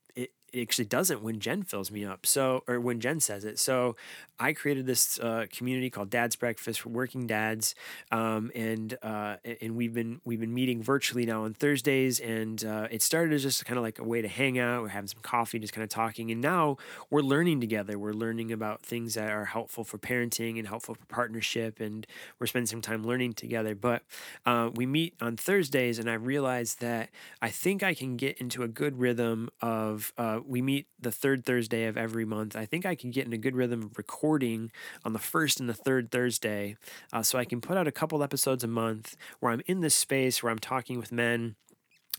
[0.52, 2.26] it, actually doesn't when Jen fills me up.
[2.26, 3.58] So, or when Jen says it.
[3.58, 3.96] So,
[4.40, 7.74] I created this uh, community called Dad's Breakfast for working dads,
[8.12, 12.86] um, and uh, and we've been we've been meeting virtually now on Thursdays, and uh,
[12.90, 14.82] it started as just kind of like a way to hang out.
[14.82, 16.76] We're having some coffee, just kind of talking, and now
[17.10, 17.98] we're learning together.
[17.98, 22.06] We're learning about things that are helpful for parenting and helpful for partnership, and
[22.38, 23.74] we're spending some time learning together.
[23.74, 24.02] But
[24.46, 27.10] uh, we meet on Thursdays, and I realized that
[27.42, 30.12] I think I can get into a good rhythm of.
[30.46, 32.56] We meet the third Thursday of every month.
[32.56, 34.70] I think I can get in a good rhythm of recording
[35.04, 36.76] on the first and the third Thursday,
[37.12, 39.94] uh, so I can put out a couple episodes a month where I'm in this
[39.94, 41.56] space where I'm talking with men.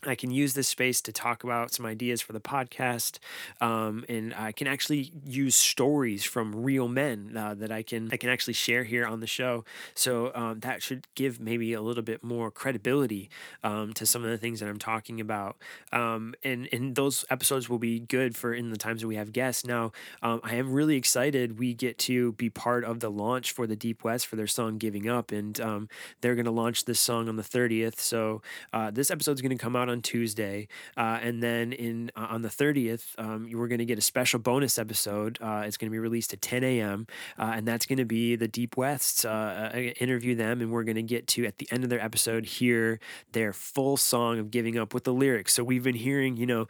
[0.06, 3.20] I can use this space to talk about some ideas for the podcast,
[3.62, 8.18] um, and I can actually use stories from real men uh, that I can I
[8.18, 9.66] can actually share here on the show.
[9.93, 13.30] So um, that should give maybe a little bit more credibility
[13.64, 15.58] um, to some of the things that I'm talking about.
[15.91, 19.34] Um, and and those episodes will be good for in the times that we have
[19.34, 19.66] guests.
[19.66, 19.91] Now
[20.22, 21.60] um, I am really excited.
[21.60, 24.78] We get to be part of the launch for the Deep West for their song
[24.78, 25.89] "Giving Up," and um,
[26.22, 28.00] they're going to launch this song on the 30th.
[28.00, 28.41] So
[28.74, 32.42] uh, this is going to come out on Tuesday, uh, and then in uh, on
[32.44, 35.38] the 30th, um, you- we're going to get a special bonus episode.
[35.42, 37.08] Uh, it's going to be released at 10 a.m.
[37.38, 39.26] Uh, and that's going to be the Deep Wests.
[39.26, 42.46] Uh, interview them, and we're going to get to at the end of their episode
[42.46, 43.00] hear
[43.34, 45.54] their full song of giving up with the lyrics.
[45.54, 46.68] So we've been hearing, you know,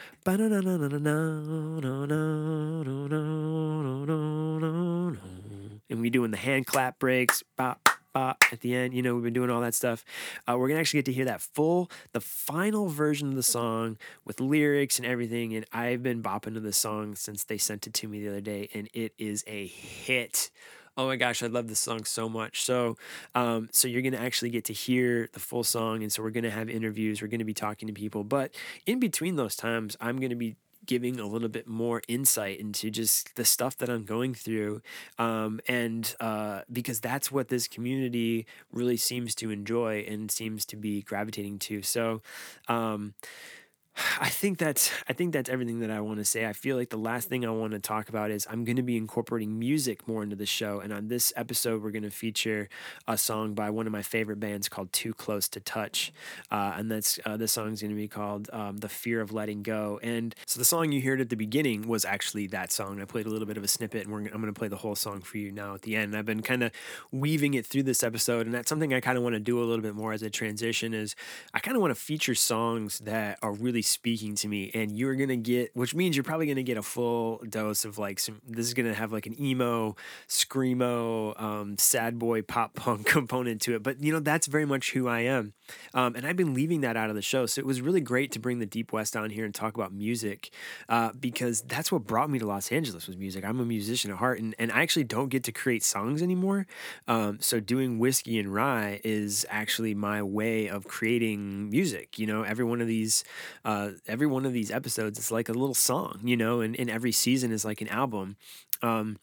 [5.90, 8.93] and we doing the hand clap breaks, bop, at the end.
[8.93, 10.03] You know, we've been doing all that stuff.
[10.47, 13.97] Uh, we're gonna actually get to hear that full, the final version of the song
[14.26, 15.55] with lyrics and everything.
[15.55, 18.41] And I've been bopping to the song since they sent it to me the other
[18.41, 20.49] day, and it is a hit.
[20.97, 22.64] Oh my gosh, I love this song so much.
[22.64, 22.97] So,
[23.34, 26.49] um, so you're gonna actually get to hear the full song, and so we're gonna
[26.49, 27.22] have interviews.
[27.22, 28.53] We're gonna be talking to people, but
[28.86, 30.55] in between those times, I'm gonna be
[30.90, 34.82] giving a little bit more insight into just the stuff that I'm going through.
[35.20, 40.76] Um, and uh, because that's what this community really seems to enjoy and seems to
[40.76, 41.84] be gravitating to.
[41.84, 42.24] So,
[42.68, 43.14] um,
[44.20, 46.45] I think that's I think that's everything that I want to say.
[46.45, 48.84] I feel like the last thing I want to talk about is I'm going to
[48.84, 50.80] be incorporating music more into the show.
[50.80, 52.70] And on this episode, we're going to feature
[53.08, 56.12] a song by one of my favorite bands called Too Close to Touch,
[56.52, 59.32] uh, and that's uh, this song is going to be called um, "The Fear of
[59.32, 63.02] Letting Go." And so the song you heard at the beginning was actually that song.
[63.02, 64.95] I played a little bit of a snippet, and I'm going to play the whole
[64.95, 66.16] song for you now at the end.
[66.16, 66.72] I've been kind of
[67.12, 69.66] weaving it through this episode, and that's something I kind of want to do a
[69.66, 70.93] little bit more as a transition.
[70.93, 71.16] Is
[71.54, 75.16] I kind of want to feature songs that are really speaking to me and you're
[75.16, 78.68] gonna get which means you're probably gonna get a full dose of like some this
[78.68, 79.96] is gonna have like an emo
[80.28, 84.92] screamo um, sad boy pop punk component to it but you know that's very much
[84.92, 85.54] who i am.
[85.94, 88.32] Um, and i've been leaving that out of the show so it was really great
[88.34, 90.52] to bring the deep west on here and talk about music
[90.88, 93.44] uh, because that's what brought me to los angeles was music.
[93.44, 96.68] I'm a musician at heart and, and i actually don't get to create songs anymore
[97.08, 102.44] um, so doing whiskey and rye is actually my way of creating music you know?
[102.44, 103.24] Every one of these
[103.70, 106.90] uh, every one of these episodes is like a little song, you know, and, and
[106.90, 108.36] every season is like an album.
[108.82, 109.20] Um,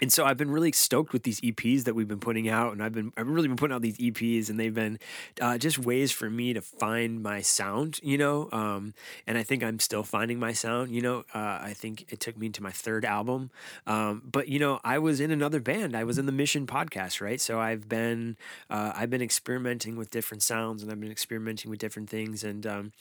[0.00, 2.82] and so I've been really stoked with these EPs that we've been putting out, and
[2.82, 4.98] I've been I've really been putting out these EPs, and they've been
[5.40, 8.48] uh, just ways for me to find my sound, you know.
[8.52, 8.94] Um,
[9.26, 11.24] and I think I'm still finding my sound, you know.
[11.34, 13.50] Uh, I think it took me to my third album,
[13.86, 15.96] um, but you know, I was in another band.
[15.96, 17.40] I was in the Mission podcast, right?
[17.40, 18.36] So I've been
[18.70, 22.66] uh, I've been experimenting with different sounds, and I've been experimenting with different things, and
[22.66, 22.92] um,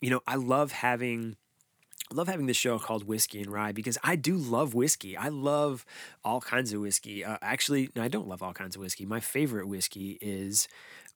[0.00, 1.36] you know, I love having
[2.10, 5.16] I love having this show called Whiskey and Rye because I do love whiskey.
[5.16, 5.84] I love
[6.24, 7.24] all kinds of whiskey.
[7.24, 9.04] Uh, actually, no, I don't love all kinds of whiskey.
[9.04, 10.68] My favorite whiskey is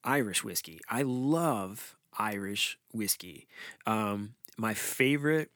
[0.03, 0.81] Irish whiskey.
[0.89, 3.47] I love Irish whiskey.
[3.87, 5.53] Um, my favorite,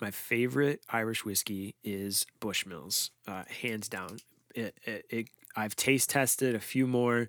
[0.00, 4.18] my favorite Irish whiskey is Bushmills, uh, hands down.
[4.54, 7.28] It, it, it, I've taste tested a few more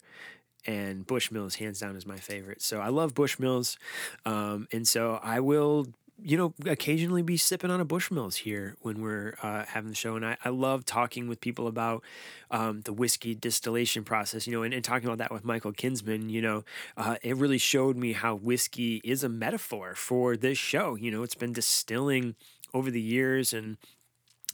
[0.66, 2.61] and Bushmills hands down is my favorite.
[2.61, 3.78] So I love Bushmills,
[4.26, 5.88] um, and so I will.
[6.26, 10.16] You know, occasionally be sipping on a Bushmills here when we're uh, having the show,
[10.16, 12.01] and I, I love talking with people about
[12.49, 14.47] um, the whiskey distillation process.
[14.47, 16.30] You know, and, and talking about that with Michael Kinsman.
[16.30, 16.64] You know,
[16.95, 20.95] uh, it really showed me how whiskey is a metaphor for this show.
[20.95, 22.36] You know, it's been distilling
[22.74, 23.78] over the years, and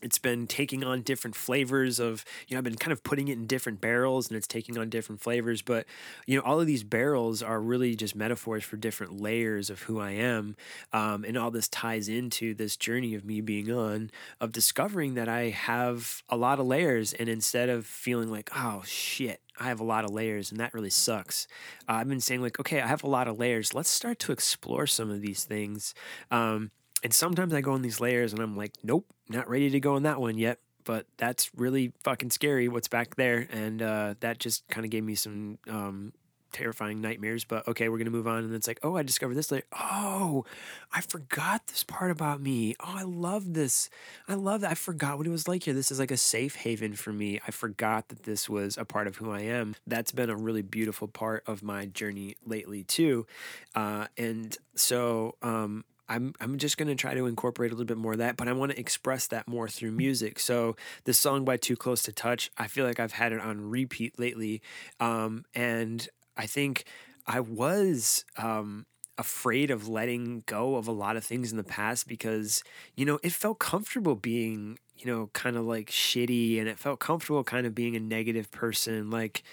[0.02, 3.34] it's been taking on different flavors of you know i've been kind of putting it
[3.34, 5.86] in different barrels and it's taking on different flavors but
[6.26, 10.00] you know all of these barrels are really just metaphors for different layers of who
[10.00, 10.56] i am
[10.94, 15.28] um, and all this ties into this journey of me being on of discovering that
[15.28, 19.82] i have a lot of layers and instead of feeling like oh shit I have
[19.82, 21.48] a lot of layers, and that really sucks.
[21.88, 23.74] Uh, I've been saying, like, okay, I have a lot of layers.
[23.74, 25.94] Let's start to explore some of these things.
[26.32, 26.72] Um,
[27.04, 29.96] and sometimes I go in these layers and I'm like, nope, not ready to go
[29.98, 30.60] in that one yet.
[30.86, 33.48] But that's really fucking scary what's back there.
[33.52, 36.14] And uh, that just kind of gave me some um,
[36.52, 37.44] terrifying nightmares.
[37.44, 38.44] But okay, we're going to move on.
[38.44, 39.64] And it's like, oh, I discovered this layer.
[39.72, 40.46] Oh,
[40.92, 42.76] I forgot this part about me.
[42.80, 43.90] Oh, I love this.
[44.28, 44.72] I love that.
[44.72, 45.76] I forgot what it was like here.
[45.76, 47.40] This is like a safe haven for me.
[47.46, 49.76] I forgot that this was a part of who I am.
[49.86, 53.28] That's been a really beautiful part of my journey lately, too.
[53.76, 58.14] Uh, and so, um, I'm I'm just gonna try to incorporate a little bit more
[58.14, 60.40] of that, but I want to express that more through music.
[60.40, 63.70] So this song by Too Close to Touch, I feel like I've had it on
[63.70, 64.62] repeat lately,
[65.00, 66.86] um, and I think
[67.28, 68.88] I was um,
[69.18, 72.64] afraid of letting go of a lot of things in the past because
[72.96, 77.00] you know it felt comfortable being you know kind of like shitty, and it felt
[77.00, 79.44] comfortable kind of being a negative person, like.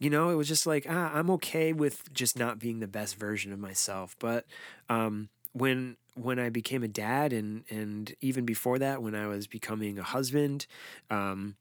[0.00, 3.16] You know, it was just like ah, I'm okay with just not being the best
[3.16, 4.16] version of myself.
[4.18, 4.44] But
[4.90, 9.46] um, when when I became a dad and and even before that when I was
[9.46, 10.66] becoming a husband
[11.10, 11.56] um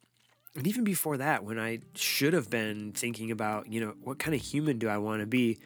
[0.56, 4.36] and even before that when I should have been thinking about you know what kind
[4.36, 5.60] of human do I want to be?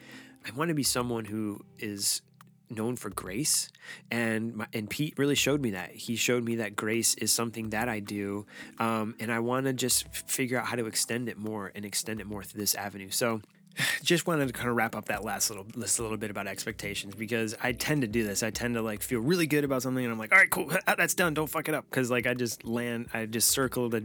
[0.46, 2.22] I want to be someone who is
[2.70, 3.70] known for grace
[4.10, 5.90] and my, and Pete really showed me that.
[5.90, 8.46] He showed me that grace is something that I do
[8.78, 12.20] um, and I want to just figure out how to extend it more and extend
[12.20, 13.10] it more through this avenue.
[13.10, 13.40] So
[14.02, 16.46] just wanted to kind of wrap up that last little list a little bit about
[16.46, 18.42] expectations because I tend to do this.
[18.42, 20.70] I tend to like feel really good about something and I'm like, all right, cool,
[20.86, 21.34] that's done.
[21.34, 24.04] Don't fuck it up because like I just land, I just circle the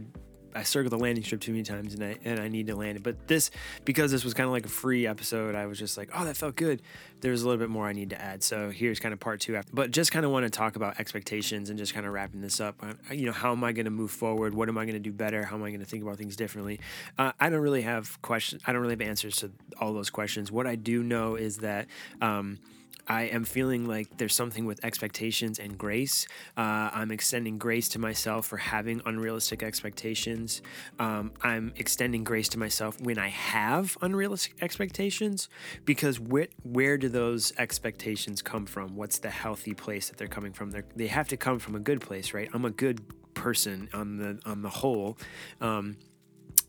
[0.54, 2.96] I circled the landing strip too many times, and I and I need to land
[2.96, 3.02] it.
[3.02, 3.50] But this,
[3.84, 6.36] because this was kind of like a free episode, I was just like, oh, that
[6.36, 6.82] felt good.
[7.20, 8.42] There's a little bit more I need to add.
[8.42, 9.56] So here's kind of part two.
[9.56, 12.40] After, but just kind of want to talk about expectations and just kind of wrapping
[12.40, 12.82] this up.
[13.10, 14.54] You know, how am I going to move forward?
[14.54, 15.44] What am I going to do better?
[15.44, 16.80] How am I going to think about things differently?
[17.18, 18.62] Uh, I don't really have questions.
[18.66, 19.50] I don't really have answers to
[19.80, 20.52] all those questions.
[20.52, 21.86] What I do know is that.
[22.20, 22.58] Um,
[23.06, 26.26] I am feeling like there's something with expectations and grace.
[26.56, 30.62] Uh, I'm extending grace to myself for having unrealistic expectations.
[30.98, 35.48] Um, I'm extending grace to myself when I have unrealistic expectations
[35.84, 38.96] because where, where do those expectations come from?
[38.96, 40.70] What's the healthy place that they're coming from?
[40.70, 42.48] They're, they have to come from a good place, right?
[42.52, 43.02] I'm a good
[43.34, 45.18] person on the on the whole.
[45.60, 45.96] Um,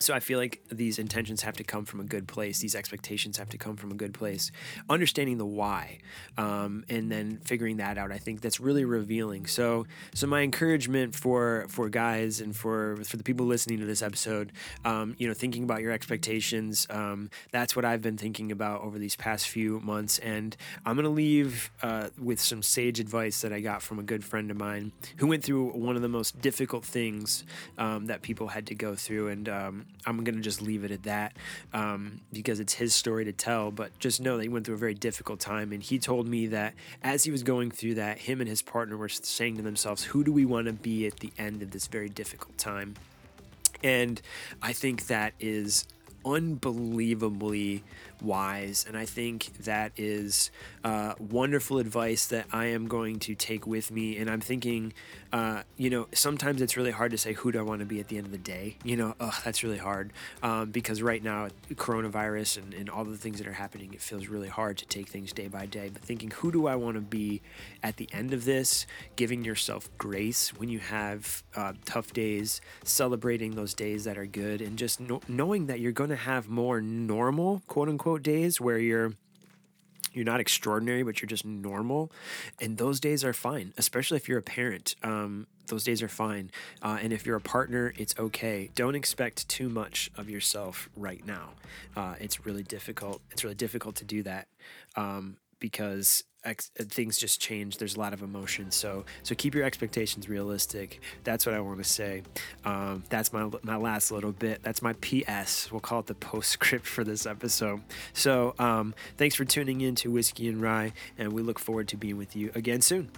[0.06, 2.60] so I feel like these intentions have to come from a good place.
[2.60, 4.52] These expectations have to come from a good place.
[4.88, 5.98] Understanding the why,
[6.38, 9.48] um, and then figuring that out, I think that's really revealing.
[9.48, 14.04] So, so my encouragement for for guys and for for the people listening to this
[14.04, 14.52] episode,
[14.86, 16.86] um, you know, thinking about your expectations.
[16.92, 21.10] Um, that's what I've been thinking about over these past few months, and I'm gonna
[21.10, 24.92] leave uh, with some sage advice that I got from a good friend of mine
[25.18, 27.44] who went through one of the most difficult things
[27.80, 29.50] um, that people had to go through, and
[30.06, 31.36] I'm gonna just leave it at that
[31.74, 33.72] um, because it's his story to tell.
[33.72, 36.48] But just know that he went through a very difficult time, and he told me
[36.48, 36.74] that
[37.04, 40.24] as he was going through that, him and his partner were saying to themselves, "Who
[40.24, 42.96] do we want to be at the end of this very difficult time?"
[43.84, 44.22] And
[44.62, 45.86] I think that is
[46.26, 47.84] unbelievably
[48.22, 48.86] wise.
[48.88, 50.52] And I think that is
[50.84, 54.18] uh, wonderful advice that I am going to take with me.
[54.18, 54.94] And I'm thinking,
[55.34, 58.00] uh, you know, sometimes it's really hard to say, who do I want to be
[58.00, 58.78] at the end of the day?
[58.84, 60.14] You know, that's really hard
[60.44, 64.28] um, because right now, coronavirus and, and all the things that are happening, it feels
[64.28, 65.90] really hard to take things day by day.
[65.92, 67.42] But thinking, who do I want to be
[67.84, 68.86] at the end of this?
[69.16, 74.62] Giving yourself grace when you have uh, tough days, celebrating those days that are good,
[74.62, 78.78] and just kno- knowing that you're going to have more normal, quote unquote, days where
[78.78, 79.14] you're
[80.14, 82.10] you're not extraordinary, but you're just normal,
[82.62, 83.74] and those days are fine.
[83.78, 86.52] Especially if you're a parent, um, those days are fine.
[86.82, 88.70] Uh, and if you're a partner, it's okay.
[88.76, 91.50] Don't expect too much of yourself right now.
[91.98, 93.22] Uh, it's really difficult.
[93.32, 94.48] It's really difficult to do that
[94.96, 97.78] um, because ex- things just change.
[97.78, 98.72] There's a lot of emotion.
[98.72, 101.02] So so keep your expectations realistic.
[101.24, 102.24] That's what I want to say.
[102.64, 104.62] Um, that's my my last little bit.
[104.64, 105.72] That's my PS.
[105.72, 107.82] We'll call it the postscript for this episode.
[108.14, 111.98] So um, thanks for tuning in to Whiskey and Rye, and we look forward to
[111.98, 113.10] being with you again soon.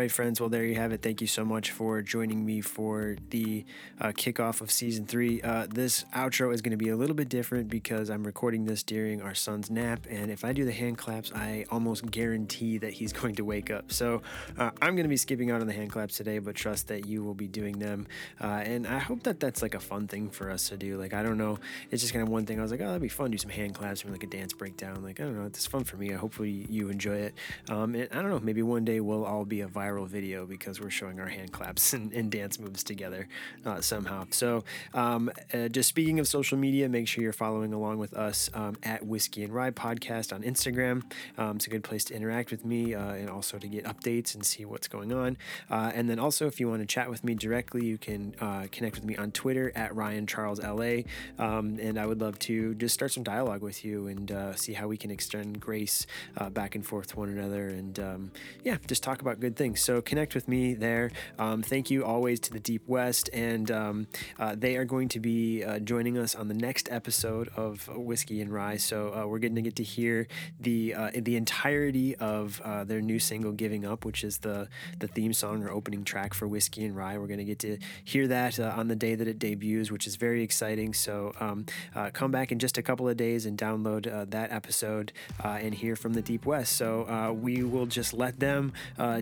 [0.00, 0.40] Right, friends.
[0.40, 1.02] Well, there you have it.
[1.02, 3.66] Thank you so much for joining me for the
[4.00, 5.42] uh, kickoff of season three.
[5.42, 8.82] Uh, this outro is going to be a little bit different because I'm recording this
[8.82, 10.06] during our son's nap.
[10.08, 13.70] And if I do the hand claps, I almost guarantee that he's going to wake
[13.70, 13.92] up.
[13.92, 14.22] So
[14.56, 17.04] uh, I'm going to be skipping out on the hand claps today, but trust that
[17.04, 18.06] you will be doing them.
[18.40, 20.96] Uh, and I hope that that's like a fun thing for us to do.
[20.96, 21.58] Like, I don't know.
[21.90, 22.58] It's just kind of one thing.
[22.58, 23.32] I was like, oh, that'd be fun.
[23.32, 25.02] Do some hand claps or like a dance breakdown.
[25.02, 25.44] Like, I don't know.
[25.44, 26.10] It's fun for me.
[26.12, 27.34] Hopefully you enjoy it.
[27.68, 28.40] Um, and I don't know.
[28.40, 31.92] Maybe one day we'll all be a viral video because we're showing our hand claps
[31.94, 33.28] and, and dance moves together
[33.64, 34.26] uh, somehow.
[34.30, 34.64] So,
[34.94, 38.76] um, uh, just speaking of social media, make sure you're following along with us um,
[38.82, 41.02] at Whiskey and Rye Podcast on Instagram.
[41.38, 44.34] Um, it's a good place to interact with me uh, and also to get updates
[44.34, 45.36] and see what's going on.
[45.70, 48.66] Uh, and then also, if you want to chat with me directly, you can uh,
[48.70, 51.02] connect with me on Twitter at Ryan Charles LA.
[51.38, 54.72] Um, and I would love to just start some dialogue with you and uh, see
[54.72, 56.06] how we can extend grace
[56.50, 57.68] back and forth to one another.
[57.68, 58.32] And um,
[58.64, 59.79] yeah, just talk about good things.
[59.80, 61.10] So connect with me there.
[61.38, 64.06] Um, thank you always to the Deep West, and um,
[64.38, 68.40] uh, they are going to be uh, joining us on the next episode of Whiskey
[68.40, 68.76] and Rye.
[68.76, 70.28] So uh, we're going to get to hear
[70.60, 74.68] the uh, the entirety of uh, their new single "Giving Up," which is the
[74.98, 77.16] the theme song or opening track for Whiskey and Rye.
[77.18, 80.06] We're going to get to hear that uh, on the day that it debuts, which
[80.06, 80.92] is very exciting.
[80.92, 81.64] So um,
[82.12, 85.12] come back in just a couple of days and download that episode
[85.42, 86.76] and hear from the Deep West.
[86.76, 88.72] So we will just let them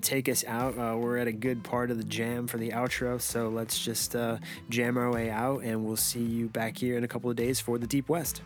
[0.00, 0.78] take us out.
[0.78, 4.16] Uh, we're at a good part of the jam for the outro, so let's just
[4.16, 4.38] uh,
[4.68, 7.60] jam our way out, and we'll see you back here in a couple of days
[7.60, 8.42] for the Deep West.